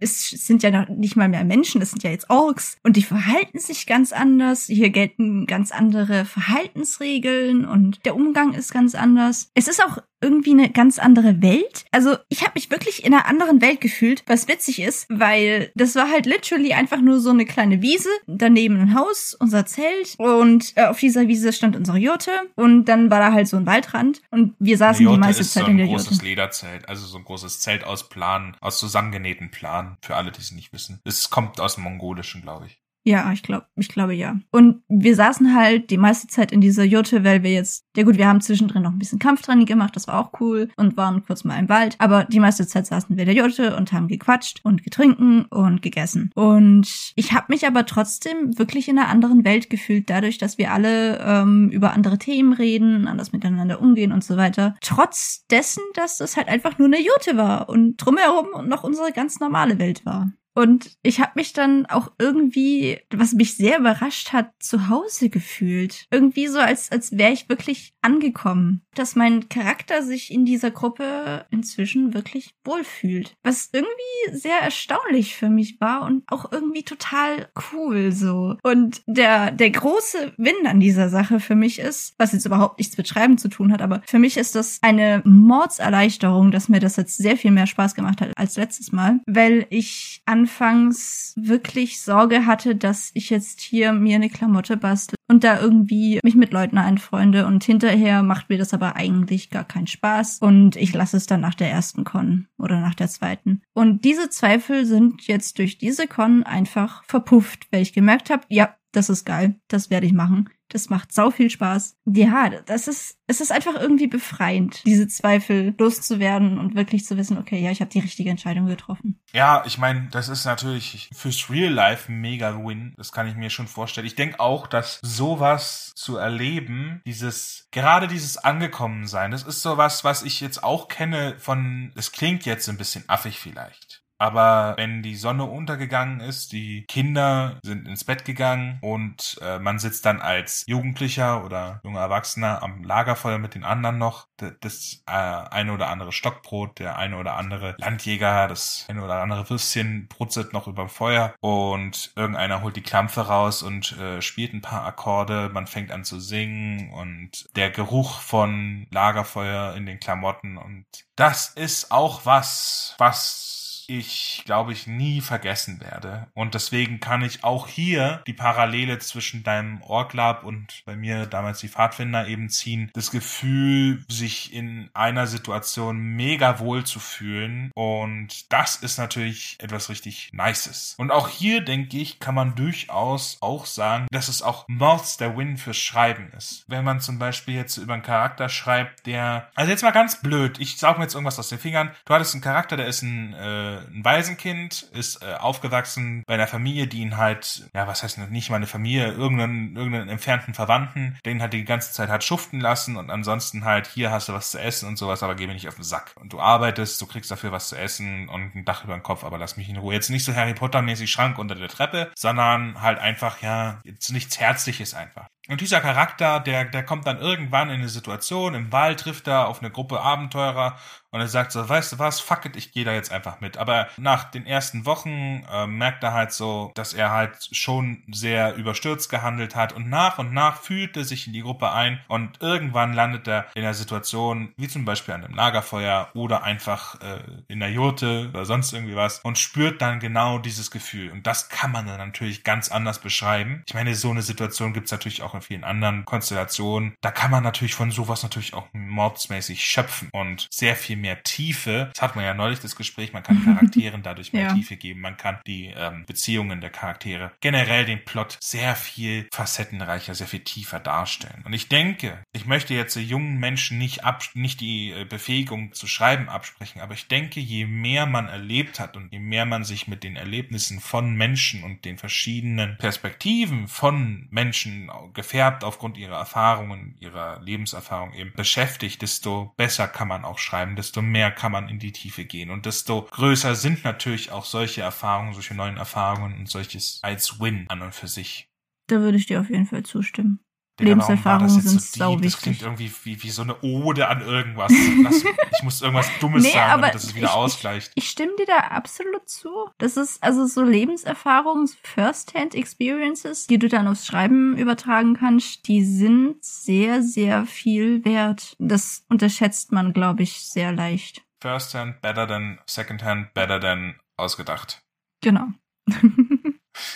[0.00, 3.02] Es sind ja noch nicht mal mehr Menschen, es sind ja jetzt Orks und die
[3.02, 4.66] verhalten sich ganz anders.
[4.66, 9.50] Hier gelten ganz andere Verhaltensregeln und der Umgang ist ganz anders.
[9.54, 11.84] Es ist auch irgendwie eine ganz andere Welt.
[11.92, 15.94] Also ich habe mich wirklich in einer anderen Welt gefühlt, was witzig ist, weil das
[15.94, 20.72] war halt literally einfach nur so eine kleine Wiese, daneben ein Haus, unser Zelt und
[20.76, 24.22] äh, auf dieser Wiese stand unsere Jurte und dann war da halt so ein Waldrand
[24.30, 26.24] und wir saßen die Jote meiste ist Zeit so in ein der großes Jurte.
[26.24, 30.52] Lederzelt, also so ein großes Zelt aus Plan, aus zusammengenähten Plan, für alle, die es
[30.52, 31.00] nicht wissen.
[31.04, 32.80] Es kommt aus dem Mongolischen, glaube ich.
[33.06, 34.36] Ja, ich glaube, ich glaube ja.
[34.50, 38.18] Und wir saßen halt die meiste Zeit in dieser Jurte, weil wir jetzt, ja gut,
[38.18, 41.44] wir haben zwischendrin noch ein bisschen Kampftraining gemacht, das war auch cool und waren kurz
[41.44, 41.94] mal im Wald.
[42.00, 45.82] Aber die meiste Zeit saßen wir in der Jurte und haben gequatscht und getrinken und
[45.82, 46.32] gegessen.
[46.34, 50.72] Und ich habe mich aber trotzdem wirklich in einer anderen Welt gefühlt, dadurch, dass wir
[50.72, 54.74] alle ähm, über andere Themen reden, anders miteinander umgehen und so weiter.
[54.80, 59.38] Trotz dessen, dass das halt einfach nur eine Jurte war und drumherum noch unsere ganz
[59.38, 60.32] normale Welt war.
[60.56, 66.06] Und ich habe mich dann auch irgendwie, was mich sehr überrascht hat, zu Hause gefühlt.
[66.10, 68.82] Irgendwie so, als, als wäre ich wirklich angekommen.
[68.94, 73.34] Dass mein Charakter sich in dieser Gruppe inzwischen wirklich wohlfühlt.
[73.42, 78.56] Was irgendwie sehr erstaunlich für mich war und auch irgendwie total cool so.
[78.62, 82.96] Und der, der große Win an dieser Sache für mich ist, was jetzt überhaupt nichts
[82.96, 86.96] mit Schreiben zu tun hat, aber für mich ist das eine Mordserleichterung, dass mir das
[86.96, 92.46] jetzt sehr viel mehr Spaß gemacht hat als letztes Mal, weil ich anfangs wirklich Sorge
[92.46, 96.78] hatte, dass ich jetzt hier mir eine Klamotte bastel und da irgendwie mich mit Leuten
[96.78, 101.26] einfreunde und hinterher macht mir das aber eigentlich gar keinen Spaß und ich lasse es
[101.26, 103.60] dann nach der ersten Con oder nach der zweiten.
[103.74, 108.76] Und diese Zweifel sind jetzt durch diese Con einfach verpufft, weil ich gemerkt habe, ja,
[108.92, 110.48] das ist geil, das werde ich machen.
[110.68, 111.96] Das macht sau viel Spaß.
[112.06, 117.38] Ja, das ist, es ist einfach irgendwie befreiend, diese Zweifel loszuwerden und wirklich zu wissen,
[117.38, 119.20] okay, ja, ich habe die richtige Entscheidung getroffen.
[119.32, 122.94] Ja, ich meine, das ist natürlich fürs Real Life mega Win.
[122.96, 124.06] Das kann ich mir schon vorstellen.
[124.06, 130.22] Ich denke auch, dass sowas zu erleben, dieses, gerade dieses Angekommensein, das ist sowas, was
[130.22, 133.85] ich jetzt auch kenne von, es klingt jetzt ein bisschen affig vielleicht.
[134.18, 139.78] Aber wenn die Sonne untergegangen ist, die Kinder sind ins Bett gegangen und äh, man
[139.78, 144.26] sitzt dann als Jugendlicher oder junger Erwachsener am Lagerfeuer mit den anderen noch,
[144.60, 149.48] das äh, eine oder andere Stockbrot, der eine oder andere Landjäger, das eine oder andere
[149.50, 154.62] Würstchen brutzelt noch überm Feuer und irgendeiner holt die Klampfe raus und äh, spielt ein
[154.62, 160.56] paar Akkorde, man fängt an zu singen und der Geruch von Lagerfeuer in den Klamotten
[160.56, 163.45] und das ist auch was, was
[163.88, 166.26] ich, glaube ich, nie vergessen werde.
[166.34, 171.60] Und deswegen kann ich auch hier die Parallele zwischen deinem Orglab und bei mir damals
[171.60, 172.90] die Pfadfinder eben ziehen.
[172.94, 177.70] Das Gefühl, sich in einer Situation mega wohl zu fühlen.
[177.74, 180.94] Und das ist natürlich etwas richtig Nices.
[180.98, 185.36] Und auch hier, denke ich, kann man durchaus auch sagen, dass es auch Mords der
[185.36, 186.64] Win fürs Schreiben ist.
[186.68, 190.58] Wenn man zum Beispiel jetzt über einen Charakter schreibt, der, also jetzt mal ganz blöd,
[190.58, 191.90] ich saug mir jetzt irgendwas aus den Fingern.
[192.04, 196.46] Du hattest einen Charakter, der ist ein, äh, ein Waisenkind, ist äh, aufgewachsen bei einer
[196.46, 201.18] Familie, die ihn halt, ja, was heißt nicht mal eine Familie, irgendeinen, irgendeinen entfernten Verwandten,
[201.24, 204.50] den halt die ganze Zeit hat schuften lassen und ansonsten halt, hier hast du was
[204.50, 206.12] zu essen und sowas, aber geh mir nicht auf den Sack.
[206.16, 209.24] Und du arbeitest, du kriegst dafür was zu essen und ein Dach über den Kopf,
[209.24, 209.94] aber lass mich in Ruhe.
[209.94, 214.38] Jetzt nicht so Harry Potter-mäßig Schrank unter der Treppe, sondern halt einfach, ja, jetzt nichts
[214.38, 215.26] Herzliches einfach.
[215.48, 219.48] Und dieser Charakter, der, der kommt dann irgendwann in eine Situation, im Wald trifft er
[219.48, 220.76] auf eine Gruppe Abenteurer
[221.16, 223.56] und er sagt so, weißt du was, fuck it, ich gehe da jetzt einfach mit.
[223.56, 228.54] Aber nach den ersten Wochen äh, merkt er halt so, dass er halt schon sehr
[228.56, 232.42] überstürzt gehandelt hat und nach und nach fühlt er sich in die Gruppe ein und
[232.42, 237.20] irgendwann landet er in einer Situation, wie zum Beispiel an einem Lagerfeuer oder einfach äh,
[237.48, 241.10] in der Jurte oder sonst irgendwie was und spürt dann genau dieses Gefühl.
[241.10, 243.62] Und das kann man dann natürlich ganz anders beschreiben.
[243.66, 246.94] Ich meine, so eine Situation gibt's natürlich auch in vielen anderen Konstellationen.
[247.00, 251.90] Da kann man natürlich von sowas natürlich auch mordsmäßig schöpfen und sehr viel mehr Tiefe.
[251.94, 254.54] Das hat man ja neulich das Gespräch, man kann Charakteren dadurch mehr ja.
[254.54, 260.14] Tiefe geben, man kann die ähm, Beziehungen der Charaktere, generell den Plot sehr viel facettenreicher,
[260.14, 261.42] sehr viel tiefer darstellen.
[261.44, 265.86] Und ich denke, ich möchte jetzt jungen Menschen nicht ab, nicht die äh, Befähigung zu
[265.86, 269.88] schreiben absprechen, aber ich denke, je mehr man erlebt hat und je mehr man sich
[269.88, 274.90] mit den Erlebnissen von Menschen und den verschiedenen Perspektiven von Menschen
[275.26, 281.02] gefärbt aufgrund ihrer Erfahrungen, ihrer Lebenserfahrung eben beschäftigt, desto besser kann man auch schreiben, desto
[281.02, 285.34] mehr kann man in die Tiefe gehen und desto größer sind natürlich auch solche Erfahrungen,
[285.34, 288.48] solche neuen Erfahrungen und solches als Win an und für sich.
[288.86, 290.45] Da würde ich dir auf jeden Fall zustimmen.
[290.78, 292.32] Digga, Lebenserfahrungen sind so wichtig.
[292.32, 294.70] Das klingt irgendwie wie, wie so eine Ode an irgendwas.
[295.02, 297.92] Lass, ich muss irgendwas Dummes nee, sagen, damit das es wieder ich, ausgleicht.
[297.94, 299.48] Ich, ich, stimme dir da absolut zu.
[299.78, 306.44] Das ist also so Lebenserfahrungen, First-Hand-Experiences, die du dann aufs Schreiben übertragen kannst, die sind
[306.44, 308.54] sehr, sehr viel wert.
[308.58, 311.22] Das unterschätzt man, glaube ich, sehr leicht.
[311.40, 314.82] First-Hand better than Second-Hand better than ausgedacht.
[315.22, 315.46] Genau.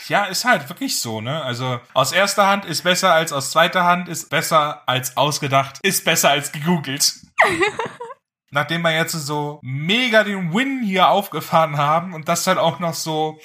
[0.08, 1.42] Ja, ist halt wirklich so, ne?
[1.42, 6.04] Also aus erster Hand ist besser als aus zweiter Hand, ist besser als ausgedacht, ist
[6.04, 7.14] besser als gegoogelt.
[8.50, 12.94] Nachdem wir jetzt so mega den Win hier aufgefahren haben und das dann auch noch
[12.94, 13.38] so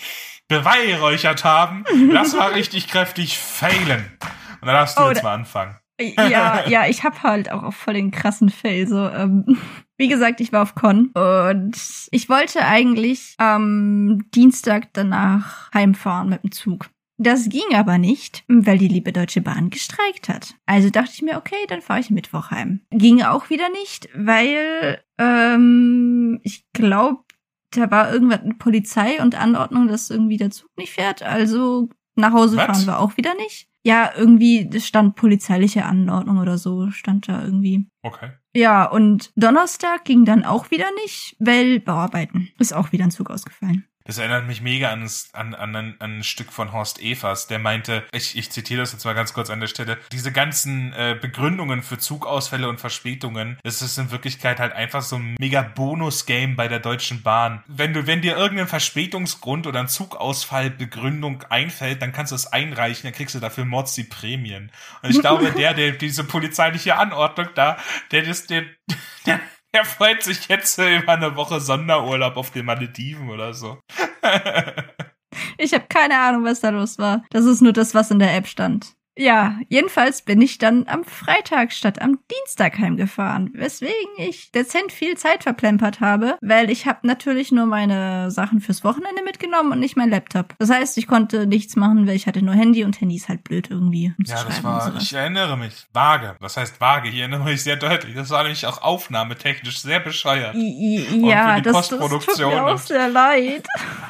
[0.47, 4.17] beweihräuchert haben, lass mal richtig kräftig failen.
[4.61, 5.77] Und dann darfst du oh, jetzt mal anfangen.
[5.99, 9.57] Ja, ja, ich hab halt auch voll den krassen Fail, so, ähm,
[9.97, 11.77] wie gesagt, ich war auf Con und
[12.11, 16.89] ich wollte eigentlich am Dienstag danach heimfahren mit dem Zug.
[17.17, 20.55] Das ging aber nicht, weil die liebe Deutsche Bahn gestreikt hat.
[20.65, 22.81] Also dachte ich mir, okay, dann fahre ich Mittwoch heim.
[22.91, 27.23] Ging auch wieder nicht, weil ähm, ich glaube,
[27.71, 31.23] da war irgendwas mit Polizei und Anordnung, dass irgendwie der Zug nicht fährt.
[31.23, 32.65] Also nach Hause Was?
[32.65, 33.69] fahren wir auch wieder nicht.
[33.85, 37.87] Ja, irgendwie stand polizeiliche Anordnung oder so, stand da irgendwie.
[38.01, 38.31] Okay.
[38.55, 42.49] Ja, und Donnerstag ging dann auch wieder nicht, weil Bauarbeiten.
[42.57, 43.85] Ist auch wieder ein Zug ausgefallen.
[44.05, 48.03] Das erinnert mich mega an, an, an, an ein Stück von Horst Evers, der meinte,
[48.11, 51.81] ich, ich zitiere das jetzt mal ganz kurz an der Stelle, diese ganzen äh, Begründungen
[51.81, 56.67] für Zugausfälle und Verspätungen, das ist in Wirklichkeit halt einfach so ein mega Bonus-Game bei
[56.67, 57.63] der Deutschen Bahn.
[57.67, 62.45] Wenn du, wenn dir irgendein Verspätungsgrund oder ein Zugausfall Begründung einfällt, dann kannst du es
[62.45, 63.65] einreichen, dann kriegst du dafür
[63.97, 64.71] die Prämien.
[65.01, 67.77] Und ich glaube, der, der diese polizeiliche Anordnung da,
[68.11, 68.65] der das, der,
[69.25, 69.39] der
[69.75, 73.77] er freut sich jetzt über eine Woche Sonderurlaub auf den Malediven oder so.
[75.57, 77.23] ich habe keine Ahnung, was da los war.
[77.29, 78.95] Das ist nur das, was in der App stand.
[79.17, 85.15] Ja, jedenfalls bin ich dann am Freitag statt am Dienstag heimgefahren, weswegen ich dezent viel
[85.15, 89.95] Zeit verplempert habe, weil ich habe natürlich nur meine Sachen fürs Wochenende mitgenommen und nicht
[89.95, 90.53] mein Laptop.
[90.59, 93.45] Das heißt, ich konnte nichts machen, weil ich hatte nur Handy und Handy ist halt
[93.45, 94.13] blöd irgendwie.
[94.17, 96.35] Um ja, das war, ich erinnere mich, vage.
[96.39, 97.07] Was heißt vage?
[97.07, 98.15] Ich erinnere mich sehr deutlich.
[98.15, 100.55] Das war nämlich auch aufnahmetechnisch sehr bescheuert.
[100.55, 103.65] I, ja, das, das tut mir auch sehr leid.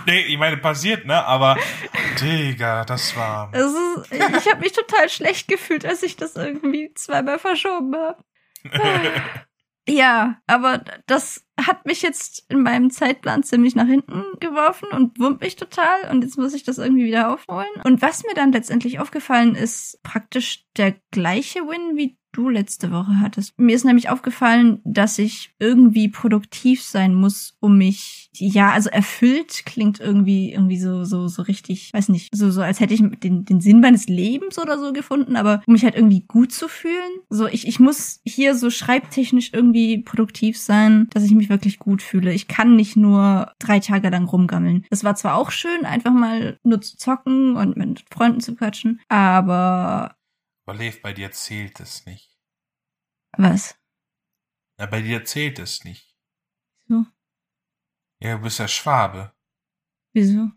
[0.07, 1.23] nee, ich meine, passiert, ne?
[1.25, 1.57] Aber,
[2.19, 3.49] Digga, das war...
[3.51, 7.95] Es ist, ich habe mich total total schlecht gefühlt, als ich das irgendwie zweimal verschoben
[7.95, 8.23] habe.
[9.87, 15.41] ja, aber das hat mich jetzt in meinem Zeitplan ziemlich nach hinten geworfen und wurmt
[15.41, 17.81] mich total und jetzt muss ich das irgendwie wieder aufholen.
[17.83, 23.19] Und was mir dann letztendlich aufgefallen ist, praktisch der gleiche Win wie du letzte Woche
[23.19, 23.57] hattest.
[23.57, 29.65] Mir ist nämlich aufgefallen, dass ich irgendwie produktiv sein muss, um mich, ja, also erfüllt
[29.65, 33.45] klingt irgendwie, irgendwie so, so, so richtig, weiß nicht, so, so, als hätte ich den,
[33.45, 36.93] den Sinn meines Lebens oder so gefunden, aber um mich halt irgendwie gut zu fühlen.
[37.29, 42.01] So, ich, ich muss hier so schreibtechnisch irgendwie produktiv sein, dass ich mich wirklich gut
[42.01, 42.33] fühle.
[42.33, 44.85] Ich kann nicht nur drei Tage lang rumgammeln.
[44.89, 48.99] Das war zwar auch schön, einfach mal nur zu zocken und mit Freunden zu quatschen,
[49.07, 50.15] aber
[50.65, 52.37] aber Lev, bei dir zählt es nicht.
[53.37, 53.77] Was?
[54.77, 56.15] Na, bei dir zählt es nicht.
[56.87, 57.05] Wieso?
[58.19, 59.33] Ja, du bist ja Schwabe.
[60.13, 60.49] Wieso?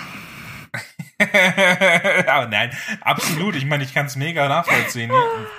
[1.21, 3.57] oh nein, absolut.
[3.57, 5.11] Ich meine, ich kann es mega nachvollziehen.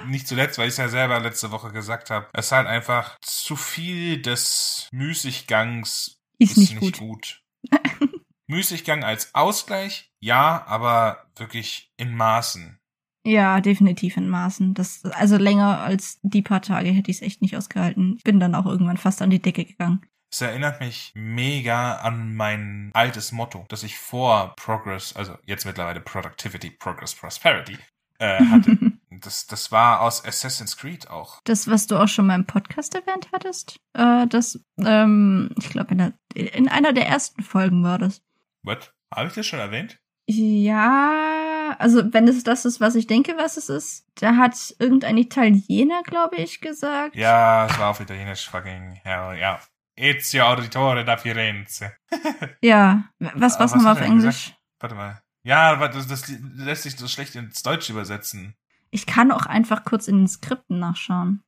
[0.08, 2.28] Nicht zuletzt, weil ich es ja selber letzte Woche gesagt habe.
[2.34, 7.42] Es ist halt einfach zu viel des Müßiggangs ist, ist nicht, nicht gut.
[7.70, 7.80] gut.
[8.48, 12.80] Müßiggang als Ausgleich, ja, aber wirklich in Maßen.
[13.26, 14.74] Ja, definitiv in Maßen.
[14.74, 18.16] Das, also länger als die paar Tage hätte ich es echt nicht ausgehalten.
[18.18, 20.06] Ich bin dann auch irgendwann fast an die Decke gegangen.
[20.32, 26.02] Es erinnert mich mega an mein altes Motto, das ich vor Progress, also jetzt mittlerweile
[26.02, 27.78] Productivity, Progress, Prosperity,
[28.20, 28.78] äh, hatte.
[29.10, 31.40] das, das war aus Assassin's Creed auch.
[31.46, 35.96] Das, was du auch schon mal im Podcast erwähnt hattest, äh, das, ähm, ich glaube,
[35.96, 38.22] in, in einer der ersten Folgen war das.
[38.62, 38.92] Was?
[39.14, 40.00] Habe ich das schon erwähnt?
[40.28, 45.18] Ja, also wenn es das ist, was ich denke, was es ist, da hat irgendein
[45.18, 47.16] Italiener, glaube ich, gesagt.
[47.16, 49.60] Ja, es war auf Italienisch fucking hell, ja.
[50.00, 51.94] Ezio Auditore da Firenze.
[52.62, 54.46] ja, was was nochmal auf Englisch?
[54.46, 54.60] Gesagt?
[54.80, 55.22] Warte mal.
[55.44, 58.56] Ja, das, das lässt sich so schlecht ins Deutsch übersetzen.
[58.92, 61.44] Ich kann auch einfach kurz in den Skripten nachschauen.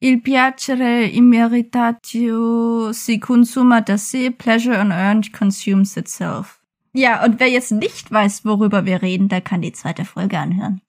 [0.00, 6.60] Il piacere immeritatio si consuma da se, pleasure unearned consumes itself.
[6.92, 10.82] Ja, und wer jetzt nicht weiß, worüber wir reden, der kann die zweite Folge anhören.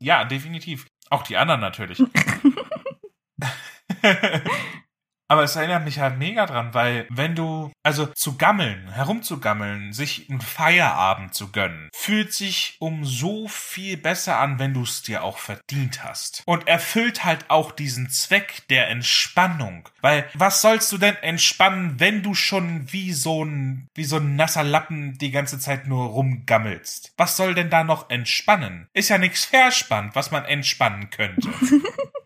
[0.00, 0.86] ja, definitiv.
[1.10, 2.02] Auch die anderen natürlich.
[5.28, 10.30] Aber es erinnert mich halt mega dran, weil wenn du, also zu gammeln, herumzugammeln, sich
[10.30, 15.24] einen Feierabend zu gönnen, fühlt sich um so viel besser an, wenn du es dir
[15.24, 16.42] auch verdient hast.
[16.46, 19.88] Und erfüllt halt auch diesen Zweck der Entspannung.
[20.00, 24.36] Weil was sollst du denn entspannen, wenn du schon wie so ein, wie so ein
[24.36, 27.12] nasser Lappen die ganze Zeit nur rumgammelst?
[27.16, 28.88] Was soll denn da noch entspannen?
[28.92, 31.48] Ist ja nichts verspannt, was man entspannen könnte.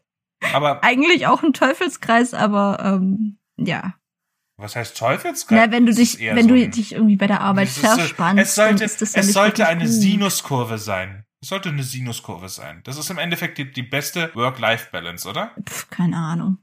[0.53, 3.95] Aber eigentlich auch ein Teufelskreis, aber ähm, ja.
[4.57, 5.67] Was heißt Teufelskreis?
[5.67, 8.85] Na, wenn du dich, wenn so du dich irgendwie bei der Arbeit verspannst, es sollte,
[8.85, 9.93] ist das ja es sollte eine gut.
[9.93, 11.25] Sinuskurve sein.
[11.43, 12.83] Es sollte eine Sinuskurve sein.
[12.85, 15.53] Das ist im Endeffekt die, die beste Work-Life-Balance, oder?
[15.67, 16.59] Pff, keine Ahnung.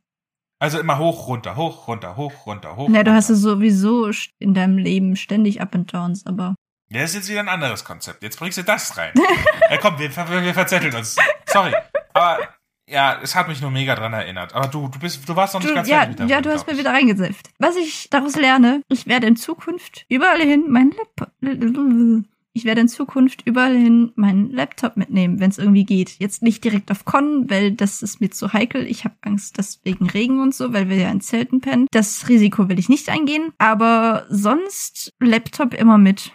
[0.59, 2.87] Also immer hoch, runter, hoch, runter, hoch, runter, hoch.
[2.89, 6.55] Na, du hast ja sowieso in deinem Leben ständig Up and Downs, aber.
[6.89, 8.23] Ja, das ist jetzt wieder ein anderes Konzept.
[8.23, 9.13] Jetzt bringst du das rein.
[9.69, 11.15] ja, komm, wir, wir verzetteln uns.
[11.47, 11.73] Sorry.
[12.13, 12.39] Aber
[12.87, 14.55] ja, es hat mich nur mega dran erinnert.
[14.55, 16.51] Aber du, du bist, du warst noch nicht du, ganz ja, fertig mit Ja, du
[16.51, 17.49] hast mir wieder reingesifft.
[17.59, 21.31] Was ich daraus lerne, ich werde in Zukunft überall hin meinen Laptop,
[22.57, 26.15] ich werde in Zukunft überall hin meinen Laptop mitnehmen, wenn es irgendwie geht.
[26.17, 28.87] Jetzt nicht direkt auf Con, weil das ist mir zu heikel.
[28.87, 31.85] Ich habe Angst, dass wegen Regen und so, weil wir ja in Zelten pennen.
[31.91, 33.51] Das Risiko will ich nicht eingehen.
[33.59, 36.31] Aber sonst Laptop immer mit.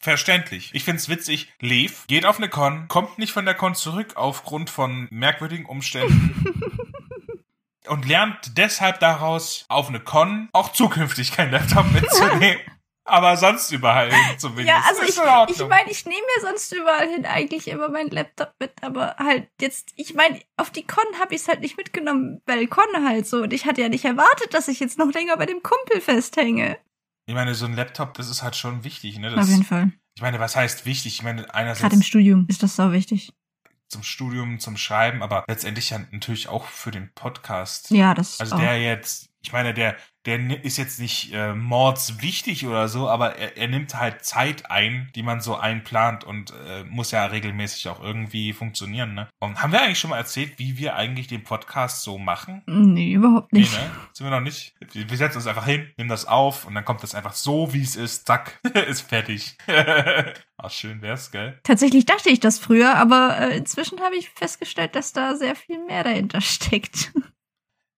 [0.00, 0.70] Verständlich.
[0.72, 1.52] Ich find's witzig.
[1.60, 6.64] Lev geht auf eine Con, kommt nicht von der Con zurück aufgrund von merkwürdigen Umständen.
[7.86, 12.60] und lernt deshalb daraus, auf eine Con auch zukünftig kein Laptop mitzunehmen.
[13.10, 14.68] aber sonst überall hin zumindest.
[14.68, 18.52] Ja, also ich ich meine, ich nehme mir sonst überall hin eigentlich immer meinen Laptop
[18.58, 22.40] mit, aber halt jetzt, ich meine, auf die Con habe ich es halt nicht mitgenommen,
[22.46, 25.36] weil Con halt so und ich hatte ja nicht erwartet, dass ich jetzt noch länger
[25.36, 26.78] bei dem Kumpel festhänge.
[27.30, 29.28] Ich meine, so ein Laptop, das ist halt schon wichtig, ne?
[29.28, 29.92] auf Das, jeden Fall.
[30.16, 31.14] ich meine, was heißt wichtig?
[31.14, 33.32] Ich meine, Gerade einerseits im Studium ist das so wichtig.
[33.86, 37.92] zum Studium, zum Schreiben, aber letztendlich ja natürlich auch für den Podcast.
[37.92, 38.58] Ja, das Also auch.
[38.58, 43.56] der jetzt, ich meine, der, der ist jetzt nicht äh, mordswichtig oder so, aber er,
[43.56, 48.02] er nimmt halt Zeit ein, die man so einplant und äh, muss ja regelmäßig auch
[48.02, 49.28] irgendwie funktionieren, ne?
[49.38, 52.62] Und haben wir eigentlich schon mal erzählt, wie wir eigentlich den Podcast so machen?
[52.66, 53.72] Nee, überhaupt nicht.
[53.72, 53.90] Nee, ne?
[54.12, 54.74] Sind wir noch nicht?
[54.92, 57.72] Wir, wir setzen uns einfach hin, nehmen das auf und dann kommt das einfach so,
[57.72, 59.56] wie es ist, zack, ist fertig.
[60.58, 61.58] Ach, schön wär's, gell?
[61.62, 65.82] Tatsächlich dachte ich das früher, aber äh, inzwischen habe ich festgestellt, dass da sehr viel
[65.86, 67.12] mehr dahinter steckt.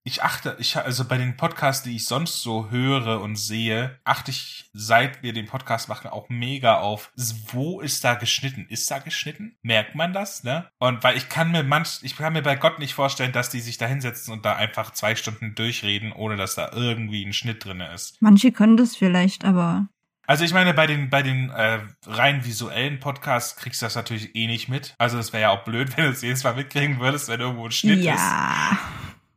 [0.04, 4.32] Ich achte, ich also bei den Podcasts, die ich sonst so höre und sehe, achte
[4.32, 7.12] ich, seit wir den Podcast machen, auch mega auf,
[7.52, 8.66] wo ist da geschnitten?
[8.68, 9.54] Ist da geschnitten?
[9.62, 10.68] Merkt man das, ne?
[10.80, 13.60] Und weil ich kann mir manch, ich kann mir bei Gott nicht vorstellen, dass die
[13.60, 17.64] sich da hinsetzen und da einfach zwei Stunden durchreden, ohne dass da irgendwie ein Schnitt
[17.64, 18.20] drinne ist.
[18.20, 19.86] Manche können das vielleicht, aber
[20.26, 24.34] Also ich meine, bei den, bei den äh, rein visuellen Podcasts kriegst du das natürlich
[24.34, 24.96] eh nicht mit.
[24.98, 27.66] Also es wäre ja auch blöd, wenn du es jedes Mal mitkriegen würdest, wenn irgendwo
[27.66, 28.06] ein Schnitt ist.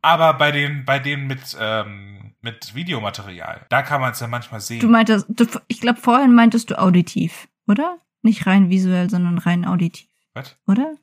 [0.06, 4.60] Aber bei den, bei denen mit, ähm, mit Videomaterial, da kann man es ja manchmal
[4.60, 4.78] sehen.
[4.78, 7.98] Du meintest, du, ich glaube, vorhin meintest du auditiv, oder?
[8.22, 10.56] Nicht rein visuell, sondern rein auditiv, Was?
[10.68, 10.94] oder?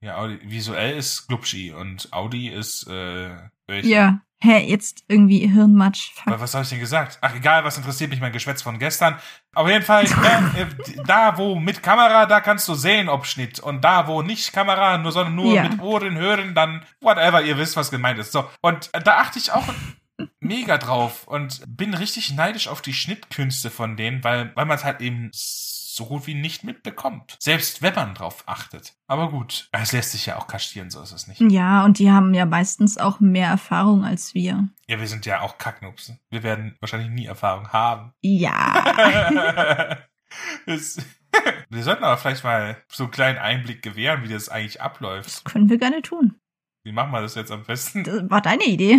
[0.00, 3.36] Ja, Audi, visuell ist Glubschi und Audi ist äh,
[3.68, 3.90] Öhrchen.
[3.90, 4.22] Ja.
[4.44, 6.10] Hä, jetzt irgendwie Hirnmatsch.
[6.24, 6.40] Aber Fuck.
[6.42, 7.18] was habe ich denn gesagt?
[7.20, 9.16] Ach, egal, was interessiert mich mein Geschwätz von gestern.
[9.54, 10.04] Auf jeden Fall,
[10.56, 10.66] äh, äh,
[11.06, 13.60] da wo mit Kamera, da kannst du sehen, ob Schnitt.
[13.60, 15.62] Und da wo nicht Kamera, nur, sondern nur Ja.
[15.68, 18.32] mit Ohren hören, dann whatever, ihr wisst, was gemeint ist.
[18.32, 19.68] So, und äh, da achte ich auch
[20.40, 24.84] mega drauf und bin richtig neidisch auf die Schnittkünste von denen, weil, weil man es
[24.84, 27.36] halt eben so gut wie nicht mitbekommt.
[27.40, 28.94] Selbst wenn man drauf achtet.
[29.06, 31.40] Aber gut, es lässt sich ja auch kaschieren, so ist es nicht.
[31.40, 34.68] Ja, und die haben ja meistens auch mehr Erfahrung als wir.
[34.86, 36.18] Ja, wir sind ja auch Kacknupsen.
[36.30, 38.12] Wir werden wahrscheinlich nie Erfahrung haben.
[38.22, 39.98] Ja.
[41.70, 45.28] Wir sollten aber vielleicht mal so einen kleinen Einblick gewähren, wie das eigentlich abläuft.
[45.28, 46.36] Das können wir gerne tun.
[46.84, 48.04] Wie machen wir das jetzt am besten?
[48.04, 48.98] Das war deine Idee.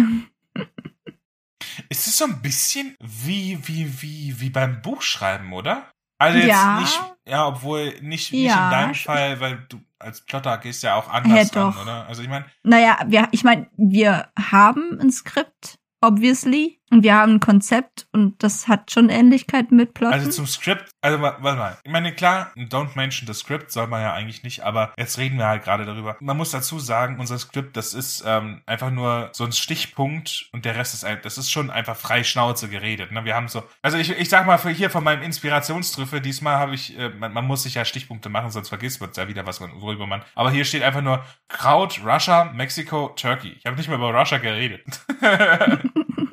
[1.89, 5.91] Ist es so ein bisschen wie, wie, wie, wie beim Buchschreiben, oder?
[6.23, 6.79] Also jetzt Ja.
[6.79, 10.95] nicht, ja, obwohl nicht, nicht Ja, in deinem Fall, weil du als Plotter gehst ja
[10.95, 11.81] auch anders Ja, an, doch.
[11.81, 12.07] oder?
[12.07, 17.33] Also ich meine, Naja, wir, ich meine, wir haben ein Skript, obviously, und wir haben
[17.35, 20.13] ein Konzept und das hat schon Ähnlichkeiten mit Plotten.
[20.13, 21.77] also zum Skript, also wa- warte mal.
[21.83, 25.37] Ich meine, klar, don't mention the script soll man ja eigentlich nicht, aber jetzt reden
[25.39, 26.15] wir halt gerade darüber.
[26.19, 30.65] Man muss dazu sagen, unser Skript, das ist ähm, einfach nur so ein Stichpunkt und
[30.65, 33.11] der Rest ist ein, das ist schon einfach frei Schnauze geredet.
[33.11, 33.25] Ne?
[33.25, 36.75] Wir haben so, also ich, ich sag mal für hier von meinem Inspirationstrüffel, diesmal habe
[36.75, 39.59] ich, äh, man, man muss sich ja Stichpunkte machen, sonst vergisst man ja wieder, was
[39.59, 40.21] man, worüber man.
[40.35, 43.55] Aber hier steht einfach nur Kraut, Russia, Mexiko, Turkey.
[43.57, 44.83] Ich habe nicht mehr über Russia geredet.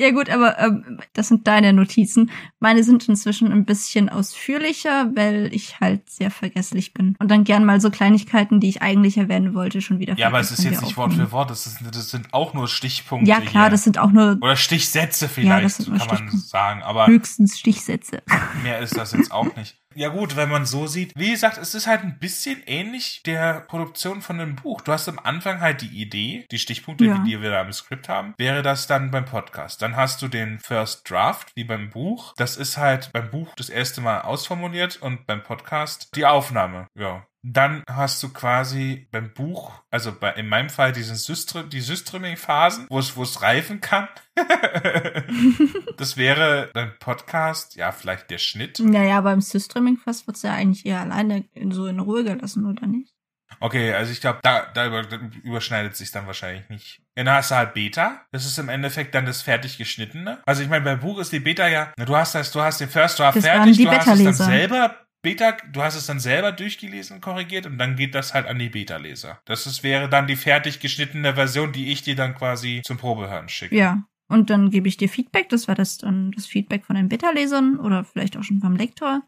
[0.00, 2.30] ja gut, aber ähm, das sind deine Notizen.
[2.58, 7.16] Meine sind inzwischen ein bisschen ausführlicher, weil ich halt sehr vergesslich bin.
[7.18, 10.40] Und dann gern mal so Kleinigkeiten, die ich eigentlich erwähnen wollte, schon wieder ja, aber
[10.40, 13.28] es ist jetzt nicht Wort für Wort, das, ist, das sind auch nur Stichpunkte.
[13.28, 13.70] Ja klar, hier.
[13.70, 16.82] das sind auch nur Oder Stichsätze Ja, vielleicht, das sind nur kann man sagen.
[16.82, 18.22] Aber höchstens Stichsätze.
[18.62, 19.76] mehr ist das jetzt auch nicht.
[19.96, 21.12] Ja gut, wenn man so sieht.
[21.16, 24.82] Wie gesagt, es ist halt ein bisschen ähnlich der Produktion von einem Buch.
[24.82, 27.18] Du hast am Anfang halt die Idee, die Stichpunkte, Ja.
[27.26, 29.82] die wir da im Skript haben, wäre das dann beim Podcast.
[29.82, 32.34] Dann hast du den First Draft, wie beim Buch.
[32.36, 36.86] Das ist halt beim Buch das erste Mal ausformuliert und beim Podcast die Aufnahme.
[36.94, 37.26] Ja.
[37.42, 42.86] Dann hast du quasi beim Buch, also bei, in meinem Fall diesen Systre, die Systreaming-Phasen,
[42.90, 44.08] wo es, wo es reifen kann.
[45.96, 48.78] das wäre beim Podcast, ja, vielleicht der Schnitt.
[48.78, 52.86] Naja, beim Systreaming fast wird's ja eigentlich eher alleine in, so in Ruhe gelassen, oder
[52.86, 53.14] nicht?
[53.60, 57.02] Okay, also ich glaube, da, da über, da überschneidet sich dann wahrscheinlich nicht.
[57.16, 58.22] Ja, Dann hast du halt Beta.
[58.32, 60.42] Das ist im Endeffekt dann das fertig geschnittene.
[60.46, 62.80] Also ich meine, beim Buch ist die Beta ja, na, du hast das, du hast
[62.80, 66.18] den First Draft Das fertig, du hast es dann selber Beta, du hast es dann
[66.18, 69.40] selber durchgelesen und korrigiert und dann geht das halt an die Beta-Leser.
[69.44, 73.50] Das ist, wäre dann die fertig geschnittene Version, die ich dir dann quasi zum Probehören
[73.50, 73.76] schicke.
[73.76, 74.04] Ja.
[74.28, 75.50] Und dann gebe ich dir Feedback.
[75.50, 79.22] Das war das dann das Feedback von den Beta-Lesern oder vielleicht auch schon vom Lektor.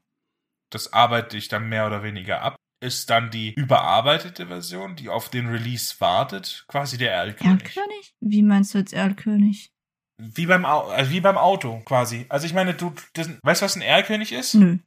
[0.70, 2.56] Das arbeite ich dann mehr oder weniger ab.
[2.82, 7.62] Ist dann die überarbeitete Version, die auf den Release wartet, quasi der Erlkönig.
[7.62, 8.14] Erlkönig?
[8.18, 9.72] Wie meinst du jetzt Erlkönig?
[10.18, 12.26] Wie beim, Au also wie beim Auto quasi.
[12.28, 14.54] Also ich meine, du, das, weißt du, was ein Erlkönig ist?
[14.54, 14.78] Nö.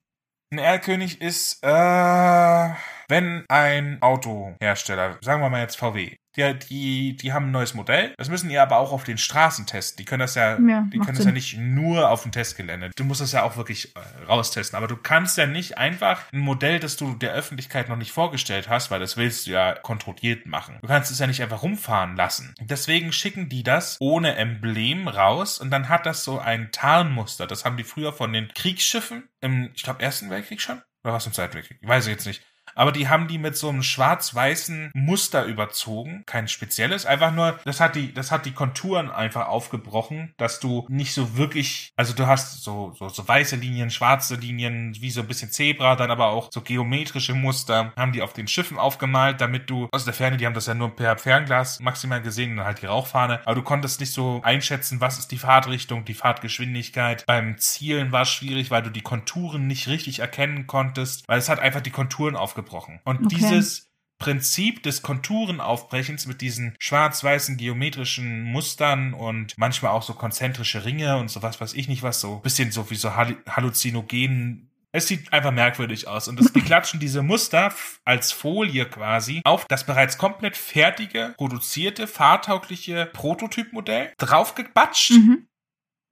[0.52, 2.70] Ein Erlkönig ist, äh,
[3.08, 8.14] wenn ein Autohersteller, sagen wir mal jetzt VW, die, die, die haben ein neues Modell.
[8.18, 9.98] Das müssen die aber auch auf den Straßen testen.
[9.98, 11.28] Die können das ja, Ja, die können das Sinn.
[11.28, 12.92] ja nicht nur auf dem Testgelände.
[12.96, 14.76] Du musst das ja auch wirklich äh, raustesten.
[14.76, 18.70] Aber du kannst ja nicht einfach ein Modell, das du der Öffentlichkeit noch nicht vorgestellt
[18.70, 20.78] hast, weil das willst du ja kontrolliert machen.
[20.82, 22.54] Du kannst es ja nicht einfach rumfahren lassen.
[22.60, 27.48] Deswegen schicken die das ohne Emblem raus und dann hat das so ein Tarnmuster.
[27.48, 30.82] Das haben die früher von den Kriegsschiffen im, ich glaube, Ersten Weltkrieg schon?
[31.04, 31.78] Oder was im Zweiten Weltkrieg?
[31.82, 32.44] Ich weiß jetzt nicht.
[32.76, 36.24] Aber die haben die mit so einem schwarz-weißen Muster überzogen.
[36.26, 40.86] Kein spezielles, einfach nur, das hat die, das hat die Konturen einfach aufgebrochen, dass du
[40.90, 45.22] nicht so wirklich, also du hast so, so, so weiße Linien, schwarze Linien, wie so
[45.22, 49.40] ein bisschen Zebra, dann aber auch so geometrische Muster, haben die auf den Schiffen aufgemalt,
[49.42, 52.66] damit du aus der Ferne, die haben das ja nur per Fernglas maximal gesehen und
[52.66, 57.26] halt die Rauchfahne, aber du konntest nicht so einschätzen, was ist die Fahrtrichtung, die Fahrtgeschwindigkeit.
[57.26, 61.50] Beim Zielen war es schwierig, weil du die Konturen nicht richtig erkennen konntest, weil es
[61.50, 62.65] hat einfach die Konturen aufgebrochen.
[63.06, 63.36] Und Okay.
[63.36, 71.18] dieses Prinzip des Konturenaufbrechens mit diesen schwarz-weißen geometrischen Mustern und manchmal auch so konzentrische Ringe
[71.18, 74.70] und sowas weiß ich nicht was, so bisschen so wie so Hall Halluzinogen.
[74.94, 76.30] Es sieht einfach merkwürdig aus.
[76.30, 77.74] Und das, die klatschen diese Muster
[78.06, 85.12] als Folie quasi auf das bereits komplett fertige, produzierte, fahrtaugliche Prototypmodell draufgebatscht.
[85.12, 85.48] Mhm.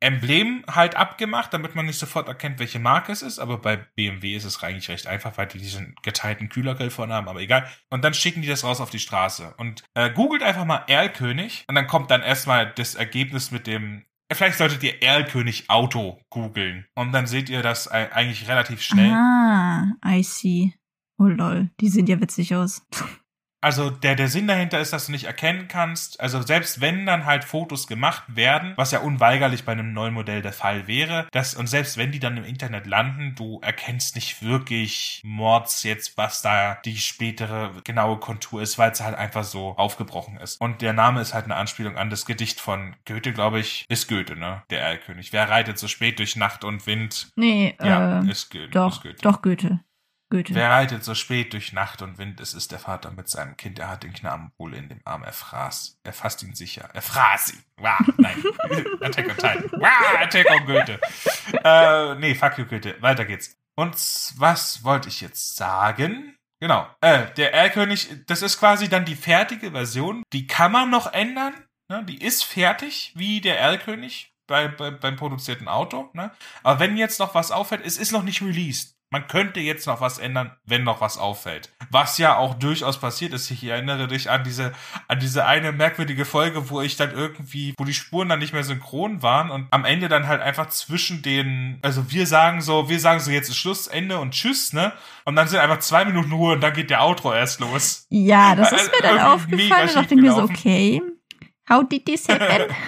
[0.04, 3.39] Emblem halt abgemacht, damit man nicht sofort erkennt, welche Marke es ist.
[3.39, 7.28] Aber bei BMW ist es eigentlich recht einfach, weil die diesen geteilten Kühlergrill vorne haben,
[7.28, 7.68] aber egal.
[7.89, 9.54] Und dann schicken die das raus auf die Straße.
[9.58, 14.04] Und äh, googelt einfach mal Erlkönig und dann kommt dann erstmal das Ergebnis mit dem.
[14.30, 16.86] äh, Vielleicht solltet ihr Erlkönig Auto googeln.
[16.95, 19.12] Und dann seht ihr das eigentlich relativ schnell.
[19.12, 20.74] Ah, I see.
[21.18, 22.86] Oh lol, die sehen ja witzig aus.
[23.64, 27.26] Also der, der Sinn dahinter ist, dass du nicht erkennen kannst, also selbst wenn dann
[27.26, 31.55] halt Fotos gemacht werden, was ja unweigerlich bei einem neuen Modell der Fall wäre, dass,
[31.55, 36.41] und selbst wenn die dann im Internet landen, du erkennst nicht wirklich Mords jetzt, was
[36.41, 40.59] da die spätere genaue Kontur ist, weil es halt einfach so aufgebrochen ist.
[40.59, 44.09] Und der Name ist halt eine Anspielung an das Gedicht von Goethe, glaube ich, ist
[44.09, 44.64] Goethe, ne?
[44.72, 45.32] Der Erlkönig.
[45.32, 47.30] Wer reitet so spät durch Nacht und Wind?
[47.38, 48.68] Nee, Ja, äh, ist Goethe.
[48.72, 49.22] doch, ist Goethe.
[49.22, 49.80] doch Goethe.
[50.34, 50.56] Goethe.
[50.56, 52.40] Wer reitet so spät durch Nacht und Wind?
[52.40, 53.78] Es ist der Vater mit seinem Kind.
[53.78, 55.24] Er hat den Knaben wohl in dem Arm.
[55.24, 56.00] Er fraß.
[56.04, 56.90] Er fasst ihn sicher.
[56.94, 57.64] Er fraß ihn.
[57.78, 58.44] Wow, nein.
[59.02, 59.72] Attack on Titan.
[59.74, 61.00] Wow, Attack on Goethe.
[61.64, 63.00] Äh, nee, fuck you, Goethe.
[63.02, 63.56] Weiter geht's.
[63.76, 63.94] Und
[64.38, 66.36] was wollte ich jetzt sagen?
[66.60, 66.88] Genau.
[67.02, 70.24] Äh, der Erlkönig, das ist quasi dann die fertige Version.
[70.34, 71.54] Die kann man noch ändern.
[71.90, 72.04] Ne?
[72.06, 76.10] Die ist fertig, wie der Erlkönig bei, bei, beim produzierten Auto.
[76.14, 76.32] Ne?
[76.64, 78.96] Aber wenn jetzt noch was auffällt, es ist noch nicht released.
[79.14, 81.72] Man könnte jetzt noch was ändern, wenn noch was auffällt.
[81.91, 83.51] Was ja auch durchaus passiert ist.
[83.51, 84.74] Ich erinnere dich an diese,
[85.07, 88.64] an diese eine merkwürdige Folge, wo ich dann irgendwie, wo die Spuren dann nicht mehr
[88.64, 92.99] synchron waren und am Ende dann halt einfach zwischen den, also wir sagen so, wir
[92.99, 94.93] sagen so, jetzt ist Schluss, Ende und Tschüss, ne?
[95.26, 98.07] Und dann sind einfach zwei Minuten Ruhe und dann geht der Outro erst los.
[98.09, 99.89] Ja, das ist mir dann aufgefallen.
[99.93, 101.03] Da dachte mir so, okay,
[101.70, 102.76] how did this happen?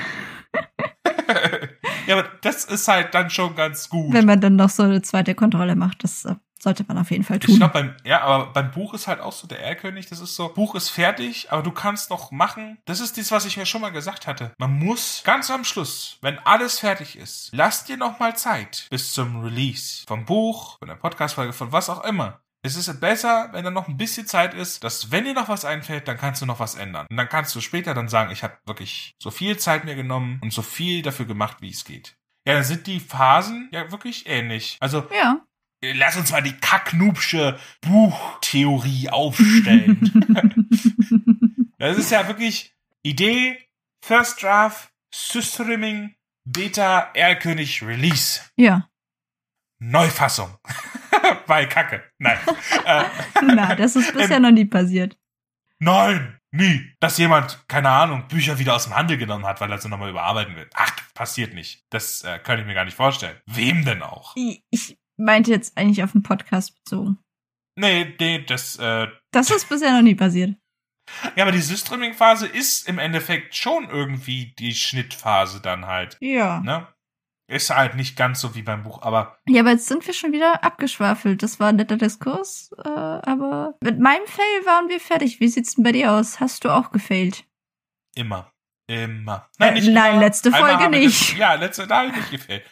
[2.08, 4.14] ja, aber das ist halt dann schon ganz gut.
[4.14, 7.24] Wenn man dann noch so eine zweite Kontrolle macht, das äh, sollte man auf jeden
[7.24, 7.58] Fall Ich tun.
[7.58, 10.50] glaube, beim, ja, aber beim Buch ist halt auch so der Erlkönig, das ist so,
[10.50, 12.80] Buch ist fertig, aber du kannst noch machen.
[12.86, 14.52] Das ist das, was ich mir schon mal gesagt hatte.
[14.58, 19.14] Man muss ganz am Schluss, wenn alles fertig ist, lass dir noch mal Zeit bis
[19.14, 22.40] zum Release vom Buch, von der Podcast-Folge, von was auch immer.
[22.66, 25.66] Es ist besser, wenn da noch ein bisschen Zeit ist, dass wenn dir noch was
[25.66, 27.06] einfällt, dann kannst du noch was ändern.
[27.12, 30.40] Und dann kannst du später dann sagen, ich habe wirklich so viel Zeit mir genommen
[30.42, 32.18] und so viel dafür gemacht, wie es geht.
[32.48, 34.78] Ja, dann sind die Phasen ja wirklich ähnlich.
[34.80, 35.46] Also ja.
[35.84, 40.56] Lass uns mal die kacknubsche Buchtheorie aufstellen.
[41.78, 43.60] das ist ja wirklich Idee,
[44.04, 48.42] First Draft, Systreaming, Beta, Erlkönig, Release.
[48.56, 48.90] ja.
[49.78, 50.58] Neufassung.
[51.48, 52.04] Bei Kacke.
[52.18, 52.38] Nein.
[52.86, 53.04] äh,
[53.44, 55.18] Na, das ist bisher noch nie passiert.
[55.80, 56.94] nein, nie.
[57.00, 60.10] Dass jemand, keine Ahnung, Bücher wieder aus dem Handel genommen hat, weil er sie nochmal
[60.10, 60.70] überarbeiten will.
[60.74, 61.84] Ach, passiert nicht.
[61.90, 63.38] Das äh, kann ich mir gar nicht vorstellen.
[63.46, 64.34] Wem denn auch?
[64.36, 67.20] Ich, ich meinte jetzt eigentlich auf den Podcast bezogen.
[67.78, 70.56] Nee, nee, das, äh, Das ist bisher noch nie passiert.
[71.36, 76.18] Ja, aber die Systreaming-Phase ist im Endeffekt schon irgendwie die Schnittphase dann halt.
[76.20, 76.62] Ja.
[76.62, 76.88] Ne?
[77.48, 80.32] Ist halt nicht ganz so wie beim Buch, aber Ja, aber jetzt sind wir schon
[80.32, 81.44] wieder abgeschwafelt.
[81.44, 85.40] Das war ein netter Diskurs, äh, aber mit meinem Fail waren wir fertig.
[85.40, 86.40] Wie sieht's denn bei dir aus?
[86.40, 87.46] Hast du auch gefailt?
[88.16, 88.52] immer.
[88.88, 89.50] Immer.
[89.60, 91.32] Äh, nein, letzte Einmal Folge haben wir nicht.
[91.32, 92.64] Das, ja, letzte, da habe ich nicht gefällt.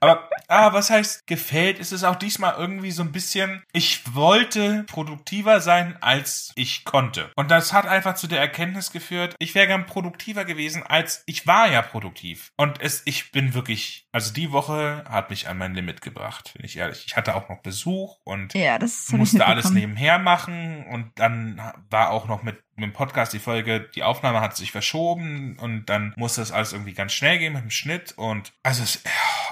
[0.00, 1.78] Aber ah, was heißt gefällt?
[1.78, 7.30] Ist es auch diesmal irgendwie so ein bisschen, ich wollte produktiver sein, als ich konnte.
[7.36, 11.46] Und das hat einfach zu der Erkenntnis geführt, ich wäre gern produktiver gewesen, als ich
[11.46, 12.52] war ja produktiv.
[12.56, 16.64] Und es, ich bin wirklich, also die Woche hat mich an mein Limit gebracht, bin
[16.64, 17.04] ich ehrlich.
[17.06, 18.78] Ich hatte auch noch Besuch und Ja,
[19.18, 21.60] musste alles nebenher machen und dann
[21.90, 25.86] war auch noch mit mit dem Podcast die Folge, die Aufnahme hat sich verschoben und
[25.86, 29.02] dann musste das alles irgendwie ganz schnell gehen mit dem Schnitt und also es,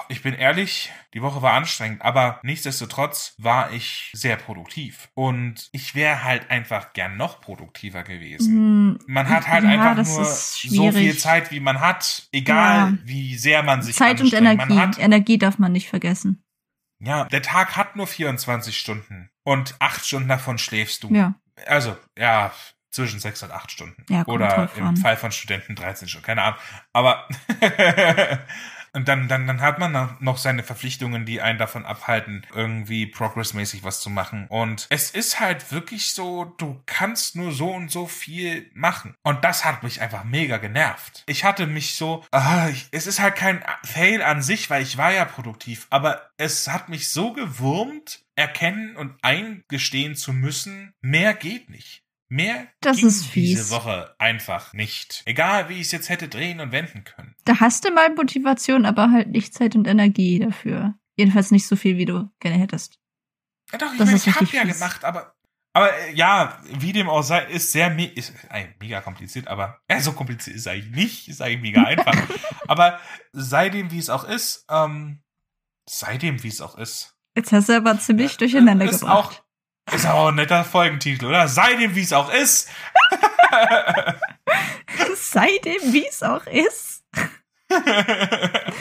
[0.09, 5.93] ich bin ehrlich, die Woche war anstrengend, aber nichtsdestotrotz war ich sehr produktiv und ich
[5.95, 8.53] wäre halt einfach gern noch produktiver gewesen.
[8.55, 11.17] Hm, Man hat halt Ja, einfach nur so viel.
[11.17, 12.97] Zeit, wie man hat, egal Ja.
[13.03, 14.43] wie sehr man sich Zeit und anstrengt.
[14.61, 14.73] Energie.
[14.73, 16.43] Man hat Energie darf man nicht vergessen.
[16.99, 21.13] ja, der Tag hat nur 24 Stunden und acht Stunden davon schläfst du.
[21.13, 21.35] Ja.
[21.67, 22.51] Also, ja,
[22.91, 24.05] zwischen sechs und acht Stunden.
[24.09, 24.97] Ja, Oder im an.
[24.97, 26.59] Fall von Studenten 13 Stunden, keine Ahnung.
[26.93, 27.27] Aber
[28.93, 33.83] und dann, dann, dann hat man noch seine Verpflichtungen, die einen davon abhalten, irgendwie progressmäßig
[33.83, 34.45] was zu machen.
[34.49, 39.15] Und es ist halt wirklich so, du kannst nur so und so viel machen.
[39.23, 41.23] Und das hat mich einfach mega genervt.
[41.25, 45.11] Ich hatte mich so, ah, es ist halt kein Fail an sich, weil ich war
[45.11, 51.69] ja produktiv, aber es hat mich so gewurmt, erkennen und eingestehen zu müssen, mehr geht
[51.69, 52.02] nicht.
[52.33, 53.49] Mehr Das ging ist fies.
[53.59, 55.21] diese Woche einfach nicht.
[55.25, 57.35] Egal, wie ich es jetzt hätte drehen und wenden können.
[57.45, 60.95] Da hast du mal Motivation, aber halt nicht Zeit und Energie dafür.
[61.15, 62.97] Jedenfalls nicht so viel, wie du gerne hättest.
[63.71, 65.35] Ja, doch, ich, Das mein, ich hab richtig ja gemacht, aber
[65.75, 70.01] aber äh, ja, wie dem auch sei, ist sehr ist äh, mega kompliziert, aber äh,
[70.01, 72.15] so kompliziert ist eigentlich nicht, ist eigentlich mega einfach.
[72.67, 72.99] aber
[73.31, 75.21] sei dem, wie es auch ist, ähm,
[75.87, 77.15] sei dem, wie es auch ist.
[77.35, 79.17] Jetzt hast du aber ziemlich durcheinander ist gebracht.
[79.37, 79.42] auch
[79.91, 81.47] ist auch ein netter Folgentitel, oder?
[81.47, 82.69] Sei dem, wie es auch ist.
[85.15, 87.03] Sei dem, wie es auch ist.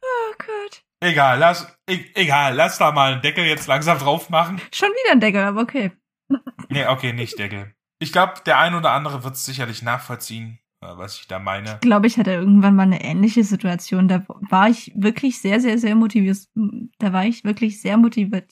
[0.00, 0.82] Oh Gott.
[1.00, 4.60] egal, lass e egal, lass da mal einen Deckel jetzt langsam drauf machen.
[4.72, 5.92] Schon wieder ein Deckel, aber okay.
[6.68, 7.74] Nee, okay, nicht Deckel.
[7.98, 11.74] Ich glaube, der ein oder andere wird es sicherlich nachvollziehen, äh, was ich da meine.
[11.74, 14.08] Ich glaube, ich hatte irgendwann mal eine ähnliche Situation.
[14.08, 16.38] Da war ich wirklich sehr, sehr, sehr motiviert.
[16.98, 18.50] Da war ich wirklich sehr motiviert.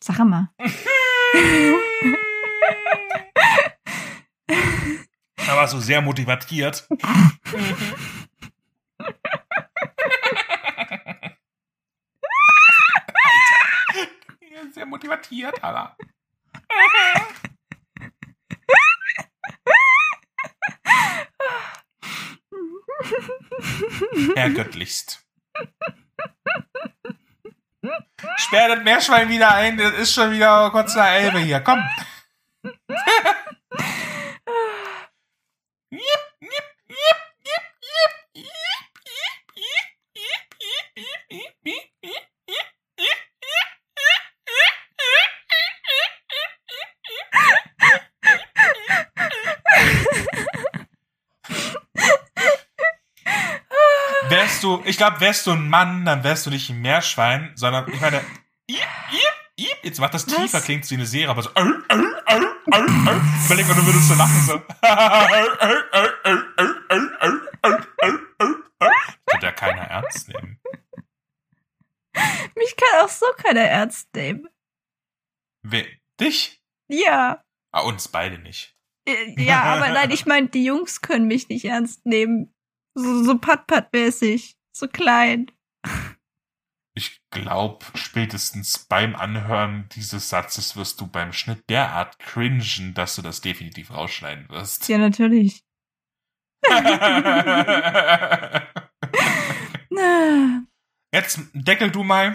[0.00, 0.50] Sag mal.
[5.36, 6.86] Da warst du sehr motiviert.
[14.72, 15.96] Sehr motiviert, Alter.
[24.34, 25.24] Herrgöttlichst.
[28.36, 31.60] Sperr das Meerschwein wieder ein, das ist schon wieder kurz nach Elbe hier.
[31.60, 31.82] Komm.
[54.56, 57.92] Wärst du, ich glaube, wärst du ein Mann, dann wärst du nicht ein Meerschwein, sondern
[57.92, 58.24] ich meine,
[59.82, 60.34] jetzt macht das Was?
[60.34, 61.98] tiefer, klingt wie eine Serie, aber so, äh, äh, äh,
[62.30, 63.20] äh, äh.
[63.44, 64.54] überleg mal, du würdest so lachen, so.
[69.26, 70.58] Wird ja keiner ernst nehmen.
[72.54, 74.48] Mich kann auch so keiner ernst nehmen.
[75.64, 75.84] Wer,
[76.18, 76.62] dich?
[76.88, 77.44] Ja.
[77.72, 78.74] Ah, uns beide nicht.
[79.06, 82.55] Äh, Ja, aber nein, ich meine, die Jungs können mich nicht ernst nehmen.
[82.96, 84.56] So, so Pat-Pat-mäßig.
[84.72, 85.52] So klein.
[86.94, 93.22] Ich glaube, spätestens beim Anhören dieses Satzes wirst du beim Schnitt derart cringen, dass du
[93.22, 94.88] das definitiv rausschneiden wirst.
[94.88, 95.62] Ja, natürlich.
[99.90, 100.62] Na.
[101.12, 102.34] Jetzt deckel du mal.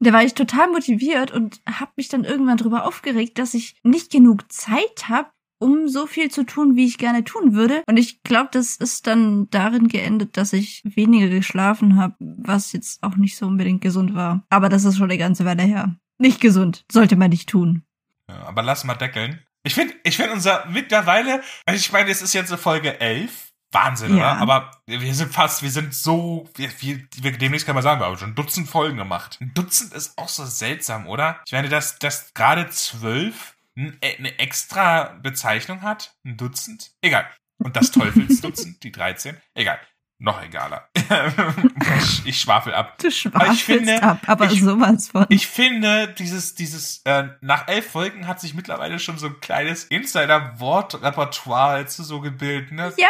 [0.00, 4.10] Da war ich total motiviert und habe mich dann irgendwann drüber aufgeregt, dass ich nicht
[4.10, 7.82] genug Zeit habe, um so viel zu tun, wie ich gerne tun würde.
[7.86, 13.02] Und ich glaube, das ist dann darin geendet, dass ich weniger geschlafen habe, was jetzt
[13.02, 14.44] auch nicht so unbedingt gesund war.
[14.50, 15.96] Aber das ist schon eine ganze Weile her.
[16.18, 17.82] Nicht gesund, sollte man nicht tun.
[18.28, 19.40] Ja, aber lass mal deckeln.
[19.64, 23.46] Ich finde, ich finde unser mittlerweile, also ich meine, es ist jetzt eine Folge 11.
[23.70, 24.32] Wahnsinn, Ja.
[24.32, 24.40] oder?
[24.40, 28.06] Aber wir sind fast, wir sind so, wir, wir, wir demnächst kann man sagen, wir
[28.06, 29.36] haben schon ein Dutzend Folgen gemacht.
[29.42, 31.40] Ein Dutzend ist auch so seltsam, oder?
[31.44, 33.56] Ich meine, dass, dass gerade zwölf
[34.02, 36.14] eine extra Bezeichnung hat.
[36.24, 36.90] Ein Dutzend.
[37.00, 37.26] Egal.
[37.58, 39.36] Und das Teufelsdutzend, die 13.
[39.54, 39.78] Egal.
[40.20, 40.88] Noch egaler.
[40.96, 41.06] ich,
[42.26, 42.98] ich schwafel ab.
[42.98, 45.26] Du schwafelst finde, ab, aber ich- sowas von.
[45.28, 49.84] Ich finde, dieses, dieses, äh, nach elf Folgen hat sich mittlerweile schon so ein kleines
[49.84, 52.92] Insider-Wort-Repertoire so gebildet, ne?
[52.96, 53.06] ja,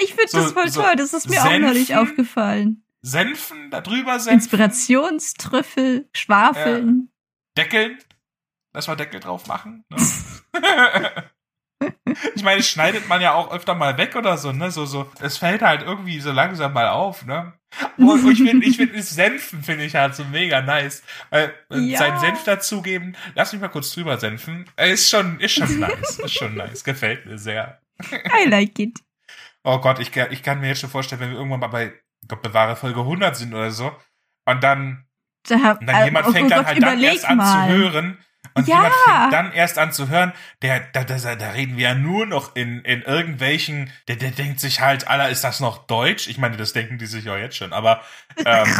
[0.00, 0.96] ich finde So- das voll so toll.
[0.96, 1.62] Das ist mir auch Senfen?
[1.62, 2.82] neulich aufgefallen.
[3.02, 4.40] Senfen, da drüber senfen.
[4.40, 7.10] Inspirationstrüffel, Schwafeln.
[7.56, 7.98] Deckeln.
[8.78, 9.84] Lass mal Deckel drauf machen.
[9.90, 9.96] Ne?
[12.36, 14.70] ich meine, schneidet man ja auch öfter mal weg oder so, ne?
[14.70, 17.54] So, so, es fällt halt irgendwie so langsam mal auf, ne?
[17.96, 21.02] Und ich finde, ich finde, Senfen finde ich halt so mega nice.
[21.30, 21.98] Weil, äh, Ja.
[21.98, 24.64] seinen Senf dazugeben, lass mich mal kurz drüber senfen.
[24.76, 26.20] Äh, Ist schon, ist schon nice.
[26.20, 26.84] Ist schon nice.
[26.84, 27.80] Gefällt mir sehr.
[28.12, 28.96] I like it.
[29.64, 31.94] Oh Gott, ich, kann- ich kann mir jetzt schon vorstellen, wenn wir irgendwann mal bei,
[32.28, 33.90] glaube, bewahre Folge 100 sind oder so,
[34.46, 35.04] und dann,
[35.48, 37.66] Da, und dann jemand oh fängt dann Gott, halt dann erst an mal.
[37.68, 38.18] zu hören,
[38.58, 38.76] und Ja.
[38.76, 40.32] jemand fängt dann erst an zu hören,
[40.62, 44.60] der, da, da, da reden wir ja nur noch in, in irgendwelchen, der, der denkt
[44.60, 46.28] sich halt, Alter, ist das noch Deutsch?
[46.28, 48.02] Ich meine, das denken die sich ja jetzt schon, aber,
[48.44, 48.68] ähm,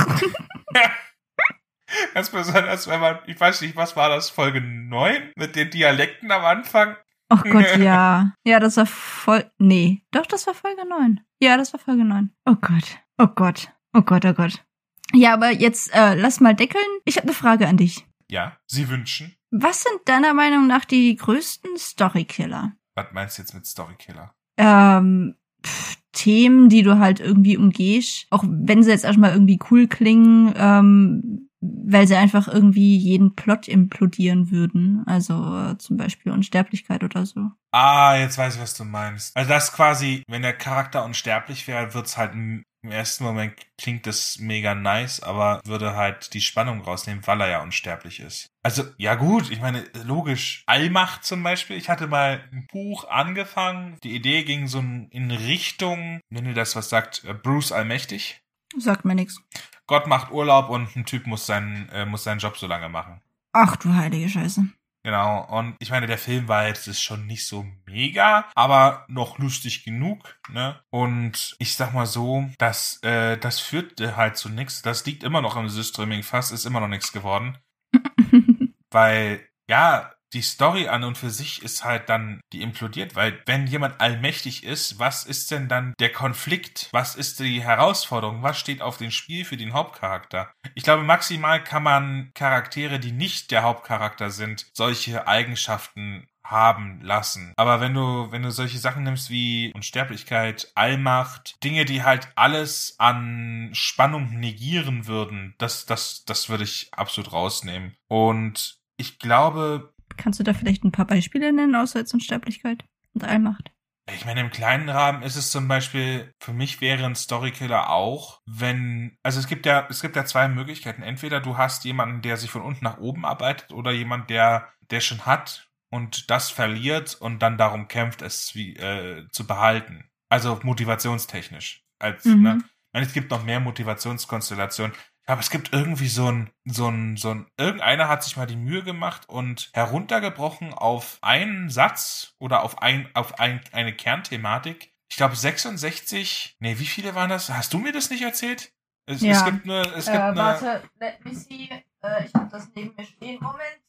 [2.15, 6.31] ganz besonders, wenn man, ich weiß nicht, was war das, Folge 9 mit den Dialekten
[6.31, 6.97] am Anfang?
[7.31, 8.33] Oh Gott, ja.
[8.45, 9.51] Ja, das war voll.
[9.59, 10.03] Nee.
[10.13, 11.21] Doch, das war Folge 9.
[11.41, 12.31] Ja, das war Folge 9.
[12.47, 12.99] Oh Gott.
[13.19, 13.69] Oh Gott.
[13.93, 14.65] Oh Gott, oh Gott.
[15.13, 16.83] Ja, aber jetzt äh, lass mal deckeln.
[17.05, 18.07] Ich habe eine Frage an dich.
[18.31, 19.35] Ja, sie wünschen.
[19.51, 22.73] Was sind deiner Meinung nach die größten Storykiller?
[22.95, 24.35] Was meinst du jetzt mit Storykiller?
[24.59, 29.87] Ähm, pff, Themen, die du halt irgendwie umgehst, auch wenn sie jetzt erstmal irgendwie cool
[29.87, 35.05] klingen, ähm, weil sie einfach irgendwie jeden Plot implodieren würden.
[35.07, 37.51] Also äh, zum Beispiel Unsterblichkeit oder so.
[37.73, 39.37] Ah, jetzt weiß ich, was du meinst.
[39.37, 42.35] Also das quasi, wenn der Charakter unsterblich wäre, wird's halt
[42.83, 47.49] im ersten Moment klingt das mega nice, aber würde halt die Spannung rausnehmen, weil er
[47.49, 48.49] ja unsterblich ist.
[48.63, 50.63] Also, ja gut, ich meine, logisch.
[50.67, 51.77] Allmacht zum Beispiel.
[51.77, 53.99] Ich hatte mal ein Buch angefangen.
[54.03, 58.41] Die Idee ging so in Richtung, wenn ihr das was sagt, äh, Bruce Allmächtig.
[58.77, 59.41] Sagt mir nix.
[59.87, 63.23] Gott macht Urlaub und ein Typ muss seinen, äh, muss seinen Job so lange machen.
[63.53, 64.69] Ach du heilige Scheiße.
[65.05, 69.39] Genau, und ich meine, der Film war jetzt ist schon nicht so mega, aber noch
[69.39, 70.81] lustig genug, ne?
[70.91, 74.83] Und ich sag mal so, das, äh, das führt halt zu nichts.
[74.83, 77.59] Das liegt immer noch am Streaming fast, ist immer noch nichts geworden.
[78.91, 83.67] Weil, ja, die Story an und für sich ist halt dann, die implodiert, weil wenn
[83.67, 86.89] jemand allmächtig ist, was ist denn dann der Konflikt?
[86.93, 88.43] Was ist die Herausforderung?
[88.43, 90.53] Was steht auf dem Spiel für den Hauptcharakter?
[90.75, 97.53] Ich glaube, maximal kann man Charaktere, die nicht der Hauptcharakter sind, solche Eigenschaften haben lassen.
[97.57, 102.95] Aber wenn du, wenn du solche Sachen nimmst wie Unsterblichkeit, Allmacht, Dinge, die halt alles
[102.99, 107.97] an Spannung negieren würden, das, das, das würde ich absolut rausnehmen.
[108.09, 113.25] Und ich glaube, Kannst du da vielleicht ein paar Beispiele nennen, außer jetzt Unsterblichkeit und
[113.25, 113.71] Allmacht?
[114.15, 118.41] Ich meine, im kleinen Rahmen ist es zum Beispiel, für mich wäre ein Storykiller auch,
[118.47, 121.03] wenn, also es gibt ja, es gibt ja zwei Möglichkeiten.
[121.03, 125.01] Entweder du hast jemanden, der sich von unten nach oben arbeitet oder jemand, der, der
[125.01, 130.05] schon hat und das verliert und dann darum kämpft, es wie, äh, zu behalten.
[130.31, 131.85] Also motivationstechnisch.
[131.99, 132.43] Als, Mhm.
[132.43, 132.59] ne?
[132.63, 134.97] Ich meine, es gibt noch mehr Motivationskonstellationen.
[135.29, 138.57] Aber es gibt irgendwie so ein, so ein, so ein, irgendeiner hat sich mal die
[138.57, 144.91] Mühe gemacht und heruntergebrochen auf einen Satz oder auf ein, auf ein, eine Kernthematik.
[145.11, 147.51] Ich glaube 66, nee, wie viele waren das?
[147.51, 148.73] Hast du mir das nicht erzählt?
[149.05, 149.33] Es, Ja.
[149.33, 151.69] es gibt nur, es gibt eine, let me see.
[152.03, 153.39] Äh, ich habe das neben mir stehen.
[153.43, 153.81] Moment.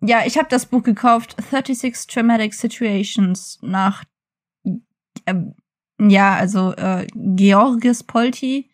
[0.00, 1.36] Ja, ich habe das Buch gekauft.
[1.38, 4.04] 36 Traumatic Situations nach,
[5.26, 5.54] ähm,
[6.00, 8.71] ja, also äh, Georges Polti.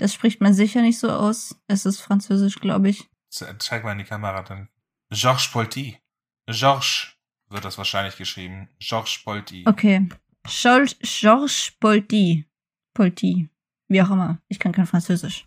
[0.00, 1.60] Das spricht man sicher nicht so aus.
[1.66, 3.10] Es ist französisch, glaube ich.
[3.28, 4.70] zeig mal in die Kamera dann.
[5.10, 5.98] Georges Polti.
[6.46, 7.08] Georges
[7.50, 8.70] wird das wahrscheinlich geschrieben.
[8.78, 9.64] Georges Polti.
[9.66, 10.08] Okay.
[10.44, 12.46] Georges Polti.
[12.94, 13.50] Polti.
[13.88, 14.38] Wie auch immer.
[14.48, 15.46] Ich kann kein Französisch.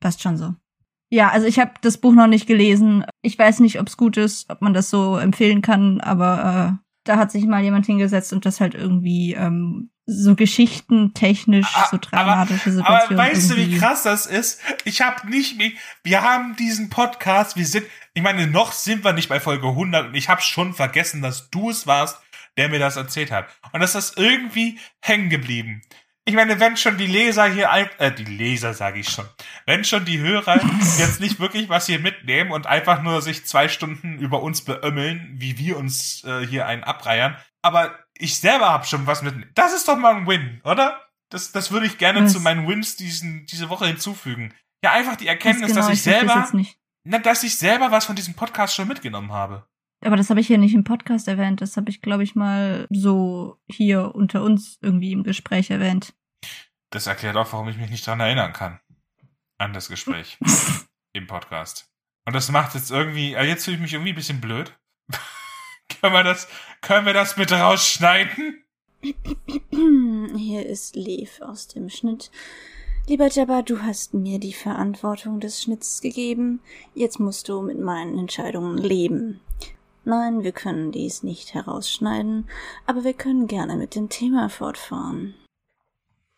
[0.00, 0.54] Passt schon so.
[1.10, 3.04] Ja, also ich habe das Buch noch nicht gelesen.
[3.20, 6.86] Ich weiß nicht, ob es gut ist, ob man das so empfehlen kann, aber äh,
[7.04, 11.98] da hat sich mal jemand hingesetzt und das halt irgendwie ähm, so geschichtentechnisch, Ah, so
[12.00, 13.18] dramatische Situationen.
[13.20, 14.60] Aber weißt du, wie irgendwie- krass das ist?
[14.84, 15.72] Ich habe nicht, mehr-
[16.04, 20.06] wir haben diesen Podcast, wir sind, ich meine, noch sind wir nicht bei Folge 100
[20.08, 22.20] und ich habe schon vergessen, dass du es warst,
[22.56, 23.48] der mir das erzählt hat.
[23.72, 25.82] Und das ist irgendwie hängen geblieben.
[26.24, 29.26] Ich meine, wenn schon die Leser hier, äh, die Leser sage ich schon,
[29.64, 30.60] wenn schon die Hörer
[30.98, 35.34] jetzt nicht wirklich was hier mitnehmen und einfach nur sich zwei Stunden über uns beömmeln,
[35.38, 39.50] wie wir uns äh, hier einen abreiern, aber ich selber habe schon was mitnehmen.
[39.54, 41.00] Das ist doch mal ein Win, oder?
[41.30, 42.32] Das, das würde ich gerne Was?
[42.32, 44.54] zu meinen Wins diesen, diese Woche hinzufügen.
[44.84, 46.78] Ja, einfach die Erkenntnis, genau, dass ich das selber, nicht.
[47.04, 49.66] na, dass ich selber was von diesem Podcast schon mitgenommen habe.
[50.04, 51.60] Aber das habe ich hier nicht im Podcast erwähnt.
[51.60, 56.14] Das habe ich, glaube ich, mal so hier unter uns irgendwie im Gespräch erwähnt.
[56.90, 58.78] Das erklärt auch, warum ich mich nicht dran erinnern kann.
[59.58, 60.38] An das Gespräch
[61.12, 61.90] im Podcast.
[62.26, 64.78] Und das macht jetzt irgendwie, jetzt fühle ich mich irgendwie ein bisschen blöd.
[66.06, 66.46] Können wir das,
[66.82, 68.62] können wir das bitte rausschneiden?
[70.36, 72.30] Hier ist Lev aus dem Schnitt.
[73.08, 76.60] Lieber Jabba, du hast mir die Verantwortung des Schnitts gegeben.
[76.94, 79.40] Jetzt musst du mit meinen Entscheidungen leben.
[80.04, 82.48] Nein, wir können dies nicht herausschneiden,
[82.86, 85.34] aber wir können gerne mit dem Thema fortfahren.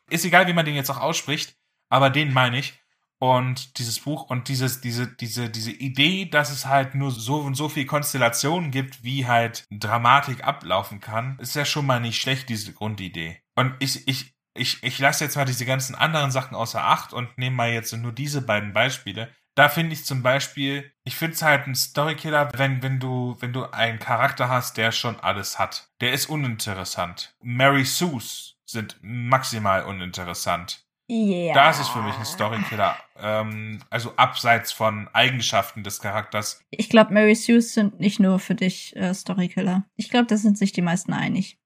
[0.09, 1.55] Ist egal, wie man den jetzt auch ausspricht,
[1.91, 2.78] aber den meine ich.
[3.21, 7.55] Und dieses Buch und dieses, diese, diese, diese Idee, dass es halt nur so und
[7.55, 12.49] so viel Konstellationen gibt, wie halt Dramatik ablaufen kann, ist ja schon mal nicht schlecht,
[12.49, 13.41] diese Grundidee.
[13.57, 17.37] Und ich, ich, ich, ich lasse jetzt mal diese ganzen anderen Sachen außer Acht und
[17.39, 19.35] nehme mal jetzt nur diese beiden Beispiele.
[19.57, 23.53] Da finde ich zum Beispiel, ich finde es halt ein Storykiller, wenn, wenn du, wenn
[23.53, 25.89] du einen Charakter hast, der schon alles hat.
[26.01, 27.35] Der ist uninteressant.
[27.43, 30.87] Mary Sue's sind maximal uninteressant.
[31.11, 31.55] Ja.
[31.55, 32.97] Das ist für mich ein Storykiller.
[33.17, 36.61] Ähm, also abseits von Eigenschaften des Charakters.
[36.71, 39.85] Ich glaube, Mary Sue's sind nicht nur für dich äh, Storykiller.
[39.97, 41.59] Ich glaube, da sind sich die meisten einig.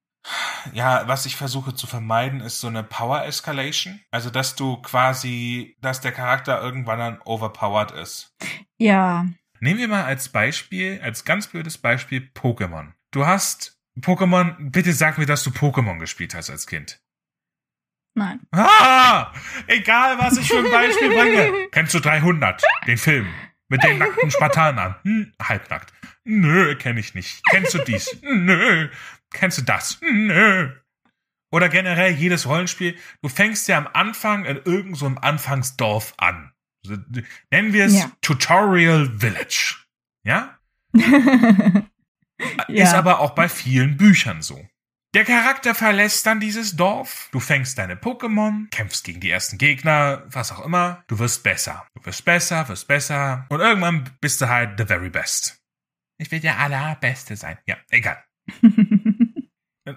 [0.72, 4.00] Ja, was ich versuche zu vermeiden, ist so eine Power Escalation.
[4.12, 8.32] Also, dass du quasi, dass der Charakter irgendwann dann overpowered ist.
[8.78, 9.26] Ja.
[9.58, 12.92] Nehmen wir mal als Beispiel, als ganz blödes Beispiel Pokémon.
[13.10, 17.00] Du hast Pokémon, bitte sag mir, dass du Pokémon gespielt hast als Kind.
[18.14, 18.40] Nein.
[18.52, 19.32] Ah!
[19.66, 21.68] Egal, was ich für ein Beispiel bringe.
[21.72, 23.26] Kennst du 300, den Film?
[23.68, 24.96] Mit den nackten Spartanern?
[25.02, 25.92] Hm, halbnackt.
[26.24, 27.42] Nö, kenn ich nicht.
[27.50, 28.18] Kennst du dies?
[28.22, 28.88] Nö.
[29.32, 29.98] Kennst du das?
[30.02, 30.70] Nö.
[31.50, 32.96] Oder generell jedes Rollenspiel.
[33.22, 36.52] Du fängst ja am Anfang in irgendeinem so Anfangsdorf an.
[37.50, 38.12] Nennen wir es Ja.
[38.20, 39.76] Tutorial Village.
[40.24, 40.58] Ja?
[42.66, 42.84] Ja.
[42.84, 44.66] Ist aber auch bei vielen Büchern so.
[45.14, 47.28] Der Charakter verlässt dann dieses Dorf.
[47.32, 51.04] Du fängst deine Pokémon, kämpfst gegen die ersten Gegner, was auch immer.
[51.06, 51.86] Du wirst besser.
[51.94, 53.44] Du wirst besser, wirst besser.
[53.50, 55.58] Und irgendwann bist du halt the very best.
[56.18, 57.58] Ich will der allerbeste sein.
[57.66, 58.22] Ja, egal.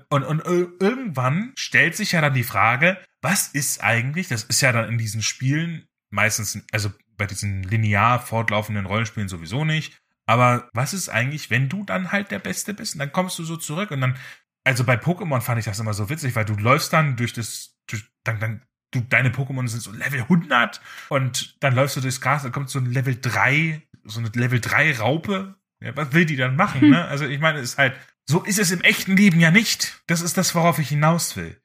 [0.09, 4.61] Und, und ir- irgendwann stellt sich ja dann die Frage, was ist eigentlich, das ist
[4.61, 10.69] ja dann in diesen Spielen meistens, also bei diesen linear fortlaufenden Rollenspielen sowieso nicht, aber
[10.73, 13.57] was ist eigentlich, wenn du dann halt der Beste bist und dann kommst du so
[13.57, 14.17] zurück und dann,
[14.65, 17.75] also bei Pokémon fand ich das immer so witzig, weil du läufst dann durch das,
[17.87, 18.61] durch, dann, dann,
[18.91, 22.69] du, deine Pokémon sind so Level 100 und dann läufst du durchs Gras, dann kommt
[22.69, 25.55] so ein Level 3, so eine Level 3 Raupe.
[25.81, 27.05] Ja, was will die dann machen, ne?
[27.05, 27.95] Also ich meine, es ist halt,
[28.27, 30.01] so ist es im echten Leben ja nicht.
[30.07, 31.61] Das ist das, worauf ich hinaus will.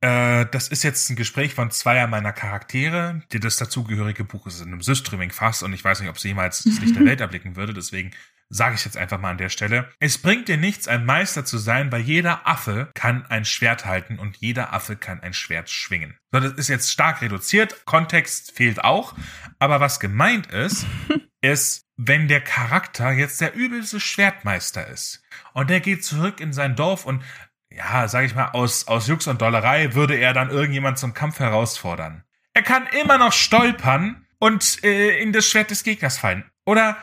[0.00, 3.20] Äh, das ist jetzt ein Gespräch von zweier meiner Charaktere.
[3.32, 6.62] Die- Das dazugehörige Buch ist in einem Systreaming-Fass und ich weiß nicht, ob sie jemals
[6.62, 7.74] das Licht der Welt erblicken würde.
[7.74, 8.12] Deswegen
[8.50, 9.90] sage ich jetzt einfach mal an der Stelle.
[9.98, 14.18] Es bringt dir nichts, ein Meister zu sein, weil jeder Affe kann ein Schwert halten
[14.18, 16.16] und jeder Affe kann ein Schwert schwingen.
[16.32, 17.84] So, das ist jetzt stark reduziert.
[17.84, 19.14] Kontext fehlt auch.
[19.58, 20.86] Aber was gemeint ist,
[21.40, 25.22] ist, wenn der Charakter jetzt der übelste Schwertmeister ist
[25.52, 27.22] und der geht zurück in sein Dorf und
[27.70, 31.38] ja, sag ich mal, aus, aus Jux und Dollerei würde er dann irgendjemand zum Kampf
[31.38, 32.24] herausfordern.
[32.54, 36.44] Er kann immer noch stolpern und äh, in das Schwert des Gegners fallen.
[36.64, 36.96] Oder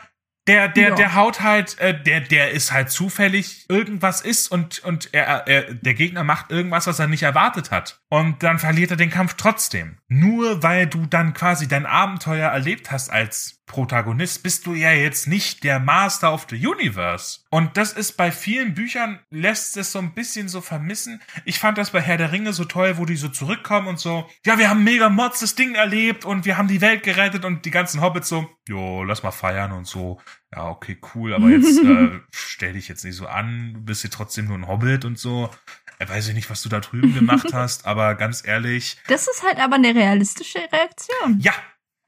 [0.46, 0.94] der, der, Ja.
[0.94, 5.74] der haut halt, äh, der, der ist halt zufällig irgendwas ist und, und er, er,
[5.74, 8.00] der Gegner macht irgendwas, was er nicht erwartet hat.
[8.08, 9.98] Und dann verliert er den Kampf trotzdem.
[10.08, 15.26] Nur weil du dann quasi dein Abenteuer erlebt hast als Protagonist, bist du ja jetzt
[15.26, 17.40] nicht der Master of the Universe.
[17.50, 21.20] Und das ist bei vielen Büchern, lässt es so ein bisschen so vermissen.
[21.44, 24.28] Ich fand das bei Herr der Ringe so toll, wo die so zurückkommen und so,
[24.44, 27.64] ja, wir haben mega Mods das Ding erlebt und wir haben die Welt gerettet und
[27.64, 30.20] die ganzen Hobbits so, jo, lass mal feiern und so.
[30.54, 34.10] Ja, okay, cool, aber jetzt äh, stell dich jetzt nicht so an, du bist hier
[34.10, 35.50] trotzdem nur ein Hobbit und so.
[35.98, 39.42] Äh, weiß ich nicht, was du da drüben gemacht hast, aber ganz ehrlich, Das ist
[39.42, 41.52] halt aber eine realistische Reaktion, ja,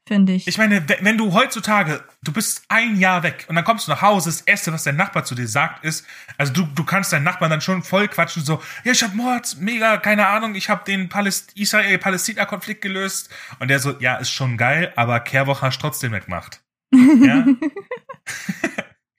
[0.09, 0.45] finde ich.
[0.47, 3.91] ich meine, we- wenn du heutzutage, du bist ein Jahr weg und dann kommst du
[3.91, 6.05] nach Hause, das Erste, was dein Nachbar zu dir sagt, ist,
[6.37, 9.55] also du, du kannst deinen Nachbarn dann schon voll quatschen, so, ja, ich hab Mord,
[9.59, 13.29] mega, keine Ahnung, ich hab den Paläst Israel-Palästina-Konflikt gelöst.
[13.59, 16.61] Und der so, ja, ist schon geil, aber Kehrwoche hast du trotzdem weggemacht.
[16.93, 17.45] Ja?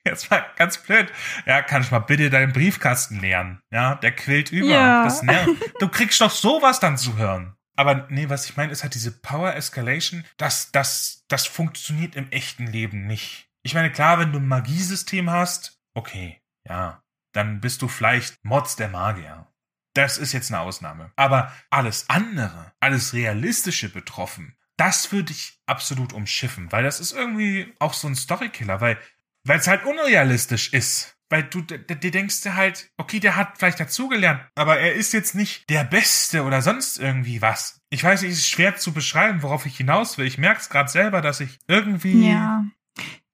[0.05, 1.13] Jetzt mal ganz blöd.
[1.47, 3.61] Ja, kann ich mal bitte deinen Briefkasten leeren?
[3.71, 4.67] Ja, der quillt über.
[4.67, 5.05] Ja.
[5.05, 5.51] Das nervt.
[5.79, 7.55] Du kriegst doch sowas dann zu hören.
[7.81, 12.31] Aber nee, was ich meine, ist halt diese Power Escalation, das, das, das funktioniert im
[12.31, 13.49] echten Leben nicht.
[13.63, 17.03] Ich meine, klar, wenn du ein Magiesystem hast, okay, ja,
[17.33, 19.47] dann bist du vielleicht Mods der Magier.
[19.95, 21.11] Das ist jetzt eine Ausnahme.
[21.17, 27.75] Aber alles andere, alles Realistische betroffen, das würde ich absolut umschiffen, weil das ist irgendwie
[27.79, 28.99] auch so ein Storykiller, weil
[29.45, 31.17] weil es halt unrealistisch ist.
[31.31, 35.35] Weil du dir denkst dir halt, okay, der hat vielleicht dazugelernt, aber er ist jetzt
[35.35, 37.79] nicht der Beste oder sonst irgendwie was.
[37.91, 40.27] Ich weiß nicht, es ist schwer zu beschreiben, worauf ich hinaus will.
[40.27, 42.29] Ich merke es gerade selber, dass ich irgendwie.
[42.29, 42.65] Ja.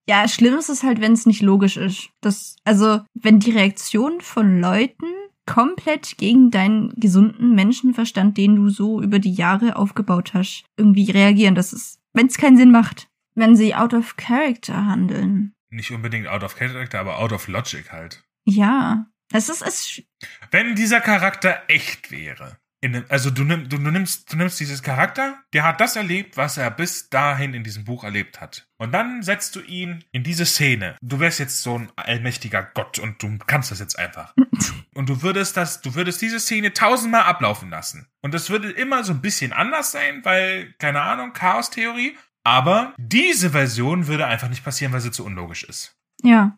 [0.09, 2.11] Ja, schlimm ist es halt, wenn es nicht logisch ist.
[2.21, 5.07] Das, also, wenn die Reaktionen von Leuten
[5.47, 11.55] komplett gegen deinen gesunden Menschenverstand, den du so über die Jahre aufgebaut hast, irgendwie reagieren.
[11.55, 15.53] Das ist, wenn es keinen Sinn macht, wenn sie out of character handeln.
[15.71, 18.25] Nicht unbedingt out of character, aber out of logic halt.
[18.45, 20.03] Ja, es ist es.
[20.51, 24.83] Wenn dieser Charakter echt wäre, in, also du, nimm, du, du, nimmst, du nimmst dieses
[24.83, 28.69] Charakter, der hat das erlebt, was er bis dahin in diesem Buch erlebt hat.
[28.77, 30.97] Und dann setzt du ihn in diese Szene.
[31.03, 34.35] Du wärst jetzt so ein allmächtiger Gott und du kannst das jetzt einfach.
[34.95, 38.09] und du würdest das, du würdest diese Szene tausendmal ablaufen lassen.
[38.21, 42.17] Und das würde immer so ein bisschen anders sein, weil, keine Ahnung, Chaos-Theorie.
[42.47, 45.97] Aber diese Version würde einfach nicht passieren, weil sie zu unlogisch ist.
[46.23, 46.57] Ja.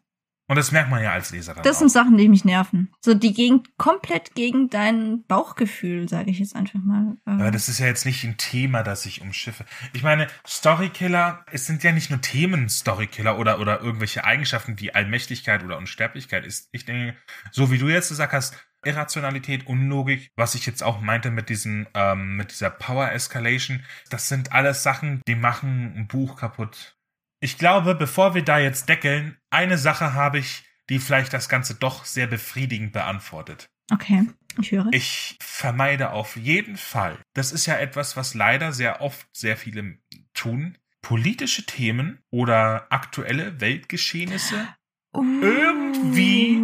[0.51, 1.81] Und das merkt man ja als Leser dann Das auch.
[1.81, 2.91] sind Sachen, die mich nerven.
[3.03, 7.17] So, die gehen komplett gegen dein Bauchgefühl, sage ich jetzt einfach mal.
[7.27, 9.65] Äh, Aber das ist ja jetzt nicht ein Thema, das ich umschiffe.
[9.95, 14.95] Ich meine, Storykiller, es sind ja nicht nur Themen Storykiller oder, oder irgendwelche Eigenschaften wie
[14.95, 16.69] Allmächtigkeit oder Unsterblichkeit ist.
[16.73, 17.17] Ich denke,
[17.51, 21.87] so wie du jetzt gesagt hast, Irrationalität, Unlogik, was ich jetzt auch meinte mit diesen,
[21.95, 26.97] ähm, mit dieser Power Escalation, das sind alles Sachen, die machen ein Buch kaputt.
[27.41, 31.75] Ich glaube, bevor wir da jetzt deckeln, eine Sache habe ich, die vielleicht das Ganze
[31.75, 33.69] doch sehr befriedigend beantwortet.
[33.93, 34.27] okay,
[34.61, 34.89] ich höre.
[34.93, 39.99] Ich vermeide auf jeden Fall, das ist ja etwas, was leider sehr oft sehr viele
[40.35, 44.69] tun, politische Themen oder aktuelle Weltgeschehnisse
[45.15, 46.55] irgendwie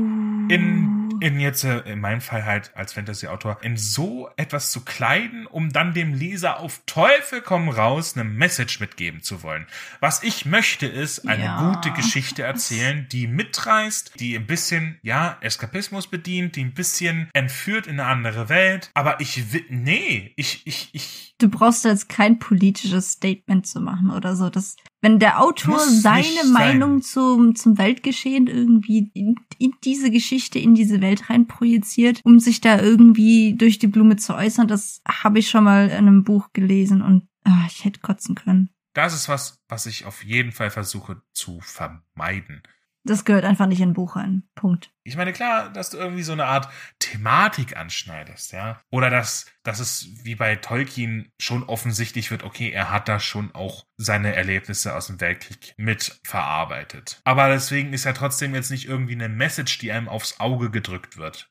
[0.49, 0.94] in,
[1.25, 5.73] in jetzt, äh, in meinem Fall halt als Fantasy-Autor, in so etwas zu kleiden, um
[5.73, 9.67] dann dem Leser auf Teufel komm raus eine Message mitgeben zu wollen.
[10.01, 11.73] Was ich möchte, ist eine Ja.
[11.73, 17.87] gute Geschichte erzählen, die mitreißt, die ein bisschen, ja, Eskapismus bedient, die ein bisschen entführt
[17.87, 18.91] in eine andere Welt.
[18.93, 24.11] Aber ich will, nee, ich, ich, ich, Du brauchst jetzt kein politisches Statement zu machen
[24.11, 24.51] oder so.
[24.51, 26.25] Das, wenn der Autor Muss seine.
[26.51, 32.41] Meinung zum, zum Weltgeschehen irgendwie in, in diese Geschichte, in diese Welt rein projiziert, um
[32.41, 36.25] sich da irgendwie durch die Blume zu äußern, das habe ich schon mal in einem
[36.25, 38.71] Buch gelesen und ah, ich hätte kotzen können.
[38.95, 42.63] das ist was, was ich auf jeden Fall versuche zu vermeiden.
[43.07, 44.45] Das gehört einfach nicht in ein Buch rein.
[44.55, 44.91] Punkt.
[45.03, 48.81] Ich meine, klar, dass du irgendwie so eine Art Thematik anschneidest, ja.
[48.91, 53.55] Oder dass, dass es wie bei Tolkien schon offensichtlich wird, okay, er hat da schon
[53.55, 57.21] auch seine Erlebnisse aus dem Weltkrieg mit verarbeitet.
[57.25, 61.19] Aber deswegen ist ja trotzdem jetzt nicht irgendwie eine Message, die einem aufs Auge gedrückt
[61.19, 61.51] wird.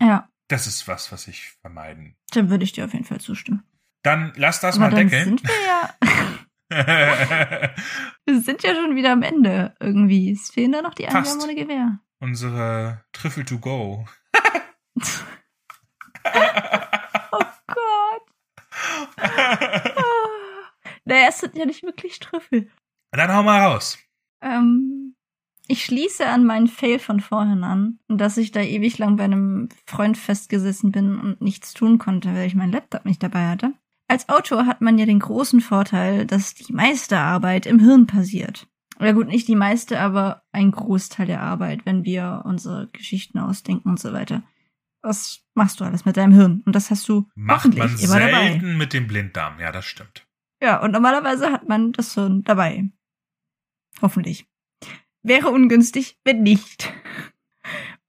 [0.00, 2.16] Ja, Das ist was, was ich vermeiden.
[2.30, 3.64] dann würde ich dir auf jeden Fall zustimmen.
[4.04, 5.38] Dann lass das Aber mal dann deckeln.
[5.38, 5.94] sind wir ja,
[8.26, 10.32] wir sind ja schon wieder am Ende irgendwie.
[10.32, 11.06] Es fehlen da noch die.
[11.06, 12.00] Angaben ohne Gewehr.
[12.20, 14.06] Unsere Trüffel to go.
[17.34, 18.22] Oh Gott.
[21.04, 22.70] Naja, es sind ja nicht wirklich Trüffel.
[23.10, 23.98] Dann hau mal raus.
[24.40, 25.16] Ähm,
[25.66, 29.68] ich schließe an meinen Fail von vorhin an, dass ich da ewig lang bei einem
[29.86, 33.72] Freund festgesessen bin und nichts tun konnte, weil ich meinen Laptop nicht dabei hatte.
[34.12, 38.68] Als Autor hat man ja den großen Vorteil, dass die meiste Arbeit im Hirn passiert.
[39.00, 43.88] Oder gut, nicht die meiste, aber ein Großteil der Arbeit, wenn wir unsere Geschichten ausdenken
[43.88, 44.42] und so weiter.
[45.00, 46.62] Das machst du alles mit deinem Hirn.
[46.66, 48.50] Und das hast du Macht man immer dabei.
[48.50, 49.58] selten mit dem Blinddarm.
[49.58, 50.26] Ja, das stimmt.
[50.62, 52.90] Ja, und normalerweise hat man das Hirn dabei.
[54.02, 54.46] Hoffentlich.
[55.22, 56.92] Wäre ungünstig, wenn nicht.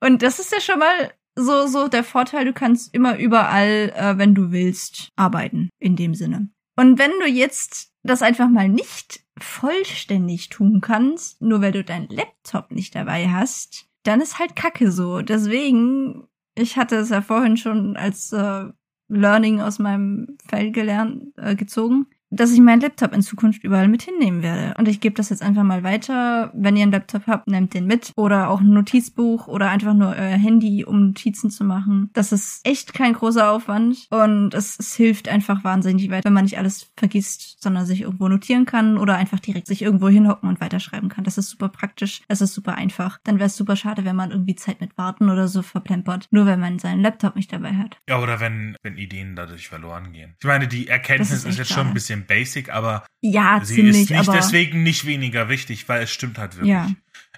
[0.02, 4.18] Und das ist ja schon mal so, so der Vorteil, du kannst immer überall, äh,
[4.18, 6.50] wenn du willst, arbeiten, in dem Sinne.
[6.76, 12.10] Und wenn du jetzt das einfach mal nicht vollständig tun kannst, nur weil du deinen
[12.10, 15.22] Laptop nicht dabei hast, dann ist halt Kacke so.
[15.22, 18.66] Deswegen, ich hatte es ja vorhin schon als äh,
[19.08, 24.04] Learning aus meinem Feld gelernt, äh, gezogen, dass ich meinen Laptop in Zukunft überall mit
[24.04, 24.74] hinnehmen werde.
[24.78, 26.52] Und ich gebe das jetzt einfach mal weiter.
[26.54, 28.12] Wenn ihr einen Laptop habt, nehmt den mit.
[28.16, 32.10] Oder auch ein Notizbuch oder einfach nur euer Handy, um Notizen zu machen.
[32.14, 34.08] Das ist echt kein großer Aufwand.
[34.10, 38.28] Und es, es hilft einfach wahnsinnig weit, wenn man nicht alles vergisst, sondern sich irgendwo
[38.28, 41.24] notieren kann oder einfach direkt sich irgendwo hinhocken und weiterschreiben kann.
[41.24, 42.22] Das ist super praktisch.
[42.28, 43.20] Das ist super einfach.
[43.24, 46.28] Dann wäre es super schade, wenn man irgendwie Zeit mit Warten oder so verplempert.
[46.32, 47.98] Nur wenn man seinen Laptop nicht dabei hat.
[48.10, 50.36] Ja, oder wenn, wenn Ideen dadurch verloren gehen.
[50.40, 54.02] Ich meine, die Erkenntnis ist, ist jetzt schon ein bisschen basic, aber Ja, sie ziemlich,
[54.02, 56.72] ist nicht deswegen nicht weniger wichtig, weil es stimmt halt wirklich.
[56.72, 56.90] Ja.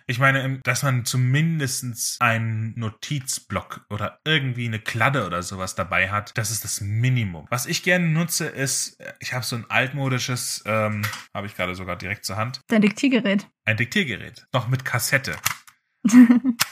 [0.08, 6.38] Ich meine, dass man zumindestens einen Notizblock oder irgendwie eine Kladde oder sowas dabei hat,
[6.38, 7.48] das ist das Minimum.
[7.50, 11.02] Was ich gerne nutze, ist, ich habe so ein altmodisches, ähm,
[11.34, 13.48] habe ich gerade sogar direkt zur Hand, dein Diktiergerät.
[13.66, 14.46] ein Diktiergerät.
[14.54, 15.38] Noch mit Kassette.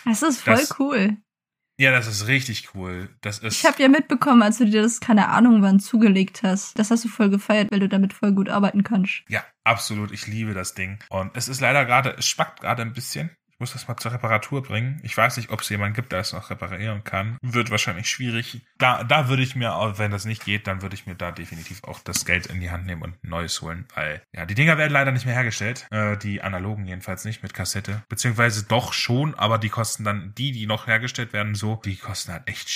[0.06, 1.18] Das ist voll Das- cool.
[1.78, 3.10] Ja, das ist richtig cool.
[3.22, 3.58] Das ist.
[3.58, 6.78] Ich habe ja mitbekommen, als du dir das, keine Ahnung wann, zugelegt hast.
[6.78, 9.24] Das hast du voll gefeiert, weil du damit voll gut arbeiten kannst.
[9.28, 10.12] Ja, absolut.
[10.12, 11.00] Ich liebe das Ding.
[11.10, 13.32] Und es ist leider gerade, es spackt gerade ein bisschen.
[13.64, 15.00] Muss das mal zur Reparatur bringen.
[15.04, 17.38] Ich weiß nicht, ob es jemanden gibt, der es noch reparieren kann.
[17.42, 18.62] Wird wahrscheinlich schwierig.
[18.78, 21.32] Da, da würde ich mir, auch wenn das nicht geht, dann würde ich mir da
[21.32, 24.54] definitiv auch das Geld in die Hand nehmen und ein neues holen, weil ja, die
[24.54, 25.88] Dinger werden leider nicht mehr hergestellt.
[25.92, 28.04] Äh, die analogen jedenfalls nicht mit Kassette.
[28.10, 32.34] Beziehungsweise doch schon, aber die kosten dann, die, die noch hergestellt werden, so, die kosten
[32.34, 32.68] halt echt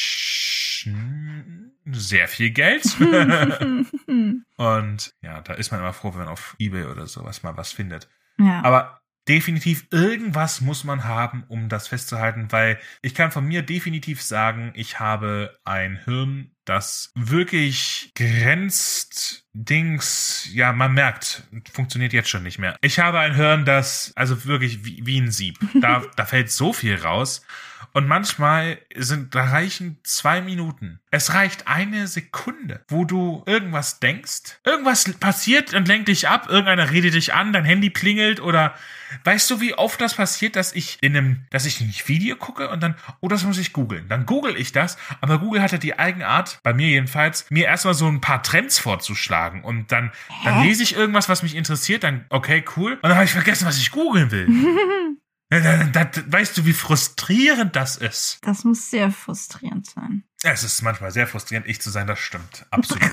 [1.92, 2.86] sehr viel Geld.
[4.56, 7.74] und ja, da ist man immer froh, wenn man auf Ebay oder sowas mal was
[7.74, 8.08] findet.
[8.40, 8.62] Ja.
[8.64, 14.22] Aber definitiv irgendwas muss man haben, um das festzuhalten, weil ich kann von mir definitiv
[14.22, 21.44] sagen, ich habe ein Hirn, das wirklich grenzt Dings, ja, man merkt,
[21.74, 22.78] funktioniert jetzt schon nicht mehr.
[22.82, 25.58] Ich habe ein Hirn, das, also wirklich wie, wie ein Sieb.
[25.78, 27.46] Da, da fällt so viel raus.
[27.94, 31.00] Und manchmal sind, da reichen zwei Minuten.
[31.10, 34.60] Es reicht eine Sekunde, wo du irgendwas denkst.
[34.64, 36.48] Irgendwas passiert und lenkt dich ab.
[36.50, 38.76] Irgendeiner redet dich an, dein Handy klingelt oder
[39.24, 42.70] weißt du, wie oft das passiert, dass ich in einem, dass ich ein Video gucke
[42.70, 44.08] und dann, oh, das muss ich googeln.
[44.10, 48.08] Dann google ich das, aber Google hatte die Eigenart, bei mir jedenfalls, mir erstmal so
[48.08, 50.12] ein paar Trends vorzuschlagen und dann,
[50.44, 52.94] dann lese ich irgendwas, was mich interessiert, dann, okay, cool.
[52.94, 54.48] Und dann habe ich vergessen, was ich googeln will.
[55.50, 58.40] Das, das, weißt du, wie frustrierend das ist?
[58.42, 60.26] Das muss sehr frustrierend sein.
[60.44, 62.66] Es ist manchmal sehr frustrierend, ich zu sein, das stimmt.
[62.70, 63.10] Absolut.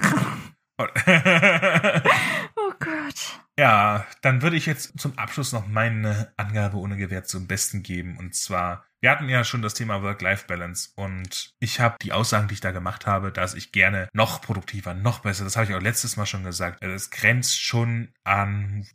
[2.57, 3.41] Oh Gott.
[3.59, 8.17] ja, dann würde ich jetzt zum Abschluss noch meine Angabe ohne Gewähr zum Besten geben.
[8.17, 12.55] Und zwar, wir hatten ja schon das Thema Work-Life-Balance und ich habe die Aussagen, die
[12.55, 15.83] ich da gemacht habe, dass ich gerne noch produktiver, noch besser, das habe ich auch
[15.83, 18.87] letztes Mal schon gesagt, es grenzt schon an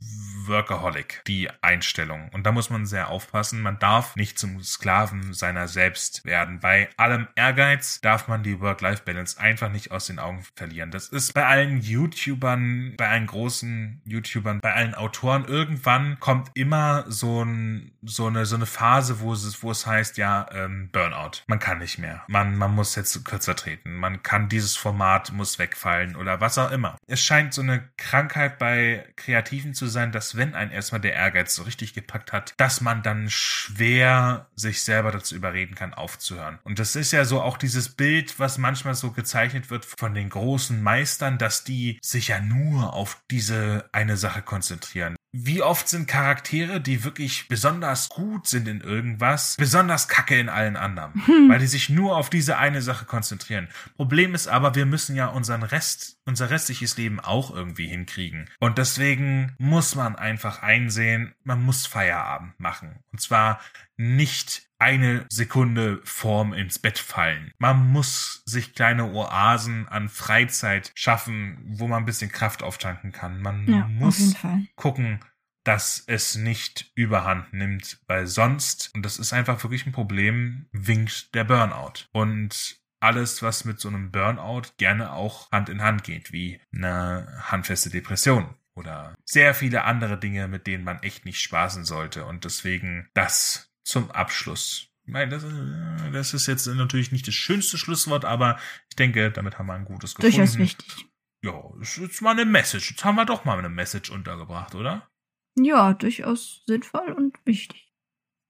[0.46, 2.30] Workaholic, die Einstellung.
[2.30, 3.62] Und da muss man sehr aufpassen.
[3.62, 6.60] Man darf nicht zum Sklaven seiner selbst werden.
[6.60, 10.92] Bei allem Ehrgeiz darf man die Work-Life-Balance einfach nicht aus den Augen verlieren.
[10.92, 17.06] Das ist bei allen YouTubern, bei allen großen YouTubern, bei allen Autoren irgendwann kommt immer
[17.08, 21.44] so, ein, so eine so eine Phase, wo es wo es heißt ja ähm, Burnout.
[21.48, 22.24] Man kann nicht mehr.
[22.28, 23.96] Man man muss jetzt kürzer treten.
[23.96, 26.98] Man kann dieses Format muss wegfallen oder was auch immer.
[27.08, 31.56] Es scheint so eine Krankheit bei Kreativen zu sein, dass wenn ein erstmal der Ehrgeiz
[31.56, 36.60] so richtig gepackt hat, dass man dann schwer sich selber dazu überreden kann, aufzuhören.
[36.64, 40.30] Und das ist ja so auch dieses Bild, was manchmal so gezeichnet wird von den
[40.30, 45.16] großen Meistern, dass die sich ja nur auf diese eine Sache konzentrieren.
[45.32, 50.76] Wie oft sind Charaktere, die wirklich besonders gut sind in irgendwas, besonders kacke in allen
[50.76, 51.14] anderen,
[51.50, 53.68] weil die sich nur auf diese eine Sache konzentrieren.
[53.96, 58.50] Problem ist aber, wir müssen ja unseren Rest, unser restliches Leben auch irgendwie hinkriegen.
[58.60, 63.04] Und deswegen muss man einfach einsehen, man muss Feierabend machen.
[63.12, 63.60] Und zwar
[64.00, 67.52] nicht eine Sekunde vorm ins Bett fallen.
[67.58, 73.42] Man muss sich kleine Oasen an Freizeit schaffen, wo man ein bisschen Kraft auftanken kann.
[73.42, 74.36] Man Ja, muss
[74.76, 75.20] gucken,
[75.66, 81.36] dass es nicht überhand nimmt, weil sonst, und das ist einfach wirklich ein Problem, winkt
[81.36, 82.06] der Burnout.
[82.14, 87.28] Und alles, was mit so einem Burnout gerne auch Hand in Hand geht, wie eine
[87.44, 92.26] handfeste Depression oder sehr viele andere Dinge, mit denen man echt nicht spaßen sollte.
[92.26, 94.88] Und deswegen das zum Abschluss.
[95.06, 98.60] Ich meine, das, äh, das ist jetzt natürlich nicht das schönste Schlusswort, aber
[98.90, 100.38] ich denke, damit haben wir ein gutes gefunden.
[100.38, 101.08] Durchaus wichtig.
[101.44, 102.92] Ja, das ist jetzt mal eine Message.
[102.92, 105.10] Jetzt haben wir doch mal eine Message untergebracht, oder?
[105.58, 107.92] Ja, durchaus sinnvoll und wichtig.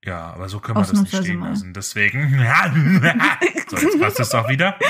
[0.03, 1.49] Ja, aber so können wir das nicht stehen mal.
[1.49, 1.73] lassen.
[1.73, 2.29] Deswegen.
[3.67, 4.77] so, jetzt passt es doch wieder.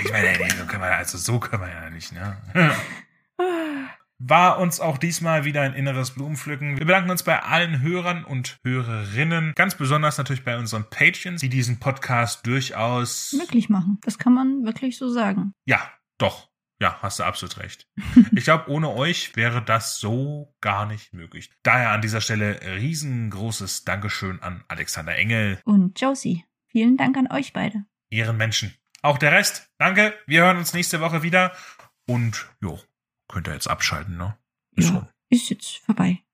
[0.00, 2.40] Ich meine, so können wir, also so können wir ja nicht, ne?
[4.20, 6.76] War uns auch diesmal wieder ein inneres Blumenpflücken.
[6.78, 11.48] Wir bedanken uns bei allen Hörern und Hörerinnen, ganz besonders natürlich bei unseren Patrons, die
[11.48, 13.32] diesen Podcast durchaus.
[13.38, 13.98] Möglich machen.
[14.02, 15.52] Das kann man wirklich so sagen.
[15.66, 15.80] Ja,
[16.18, 16.48] doch.
[16.80, 17.86] Ja, hast du absolut recht.
[18.32, 21.50] Ich glaube, ohne euch wäre das so gar nicht möglich.
[21.62, 27.52] Daher an dieser Stelle riesengroßes Dankeschön an Alexander Engel, Und Josie, vielen Dank an euch
[27.52, 27.84] beide.
[28.10, 28.74] ihren Menschen.
[29.02, 29.70] Auch der Rest.
[29.78, 30.12] Danke.
[30.26, 31.52] Wir hören uns nächste Woche wieder.
[32.06, 32.80] Und jo,
[33.28, 34.36] könnt ihr jetzt abschalten, ne?
[34.76, 34.96] Ist Ja.
[34.96, 35.08] rum.
[35.30, 36.24] Ist jetzt vorbei.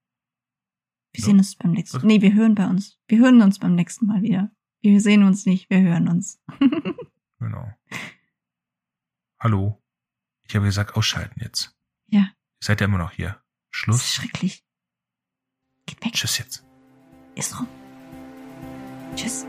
[1.13, 1.25] Wir Ja.
[1.25, 2.03] sehen uns beim nächsten Was?
[2.03, 2.97] Nee, wir hören bei uns.
[3.07, 4.51] Wir hören uns beim nächsten Mal wieder.
[4.81, 6.41] Wir sehen uns nicht, wir hören uns.
[7.39, 7.69] Genau.
[9.39, 9.83] Hallo.
[10.47, 11.75] Ich habe gesagt, ausschalten jetzt.
[12.07, 12.21] Ja.
[12.21, 13.27] Ihr seid ja immer noch hier.
[13.29, 14.13] Das ist Schluss.
[14.13, 14.65] schrecklich.
[15.85, 16.13] Geht weg.
[16.13, 16.65] Tschüss jetzt.
[17.35, 17.67] Ist rum.
[19.15, 19.45] Tschüss.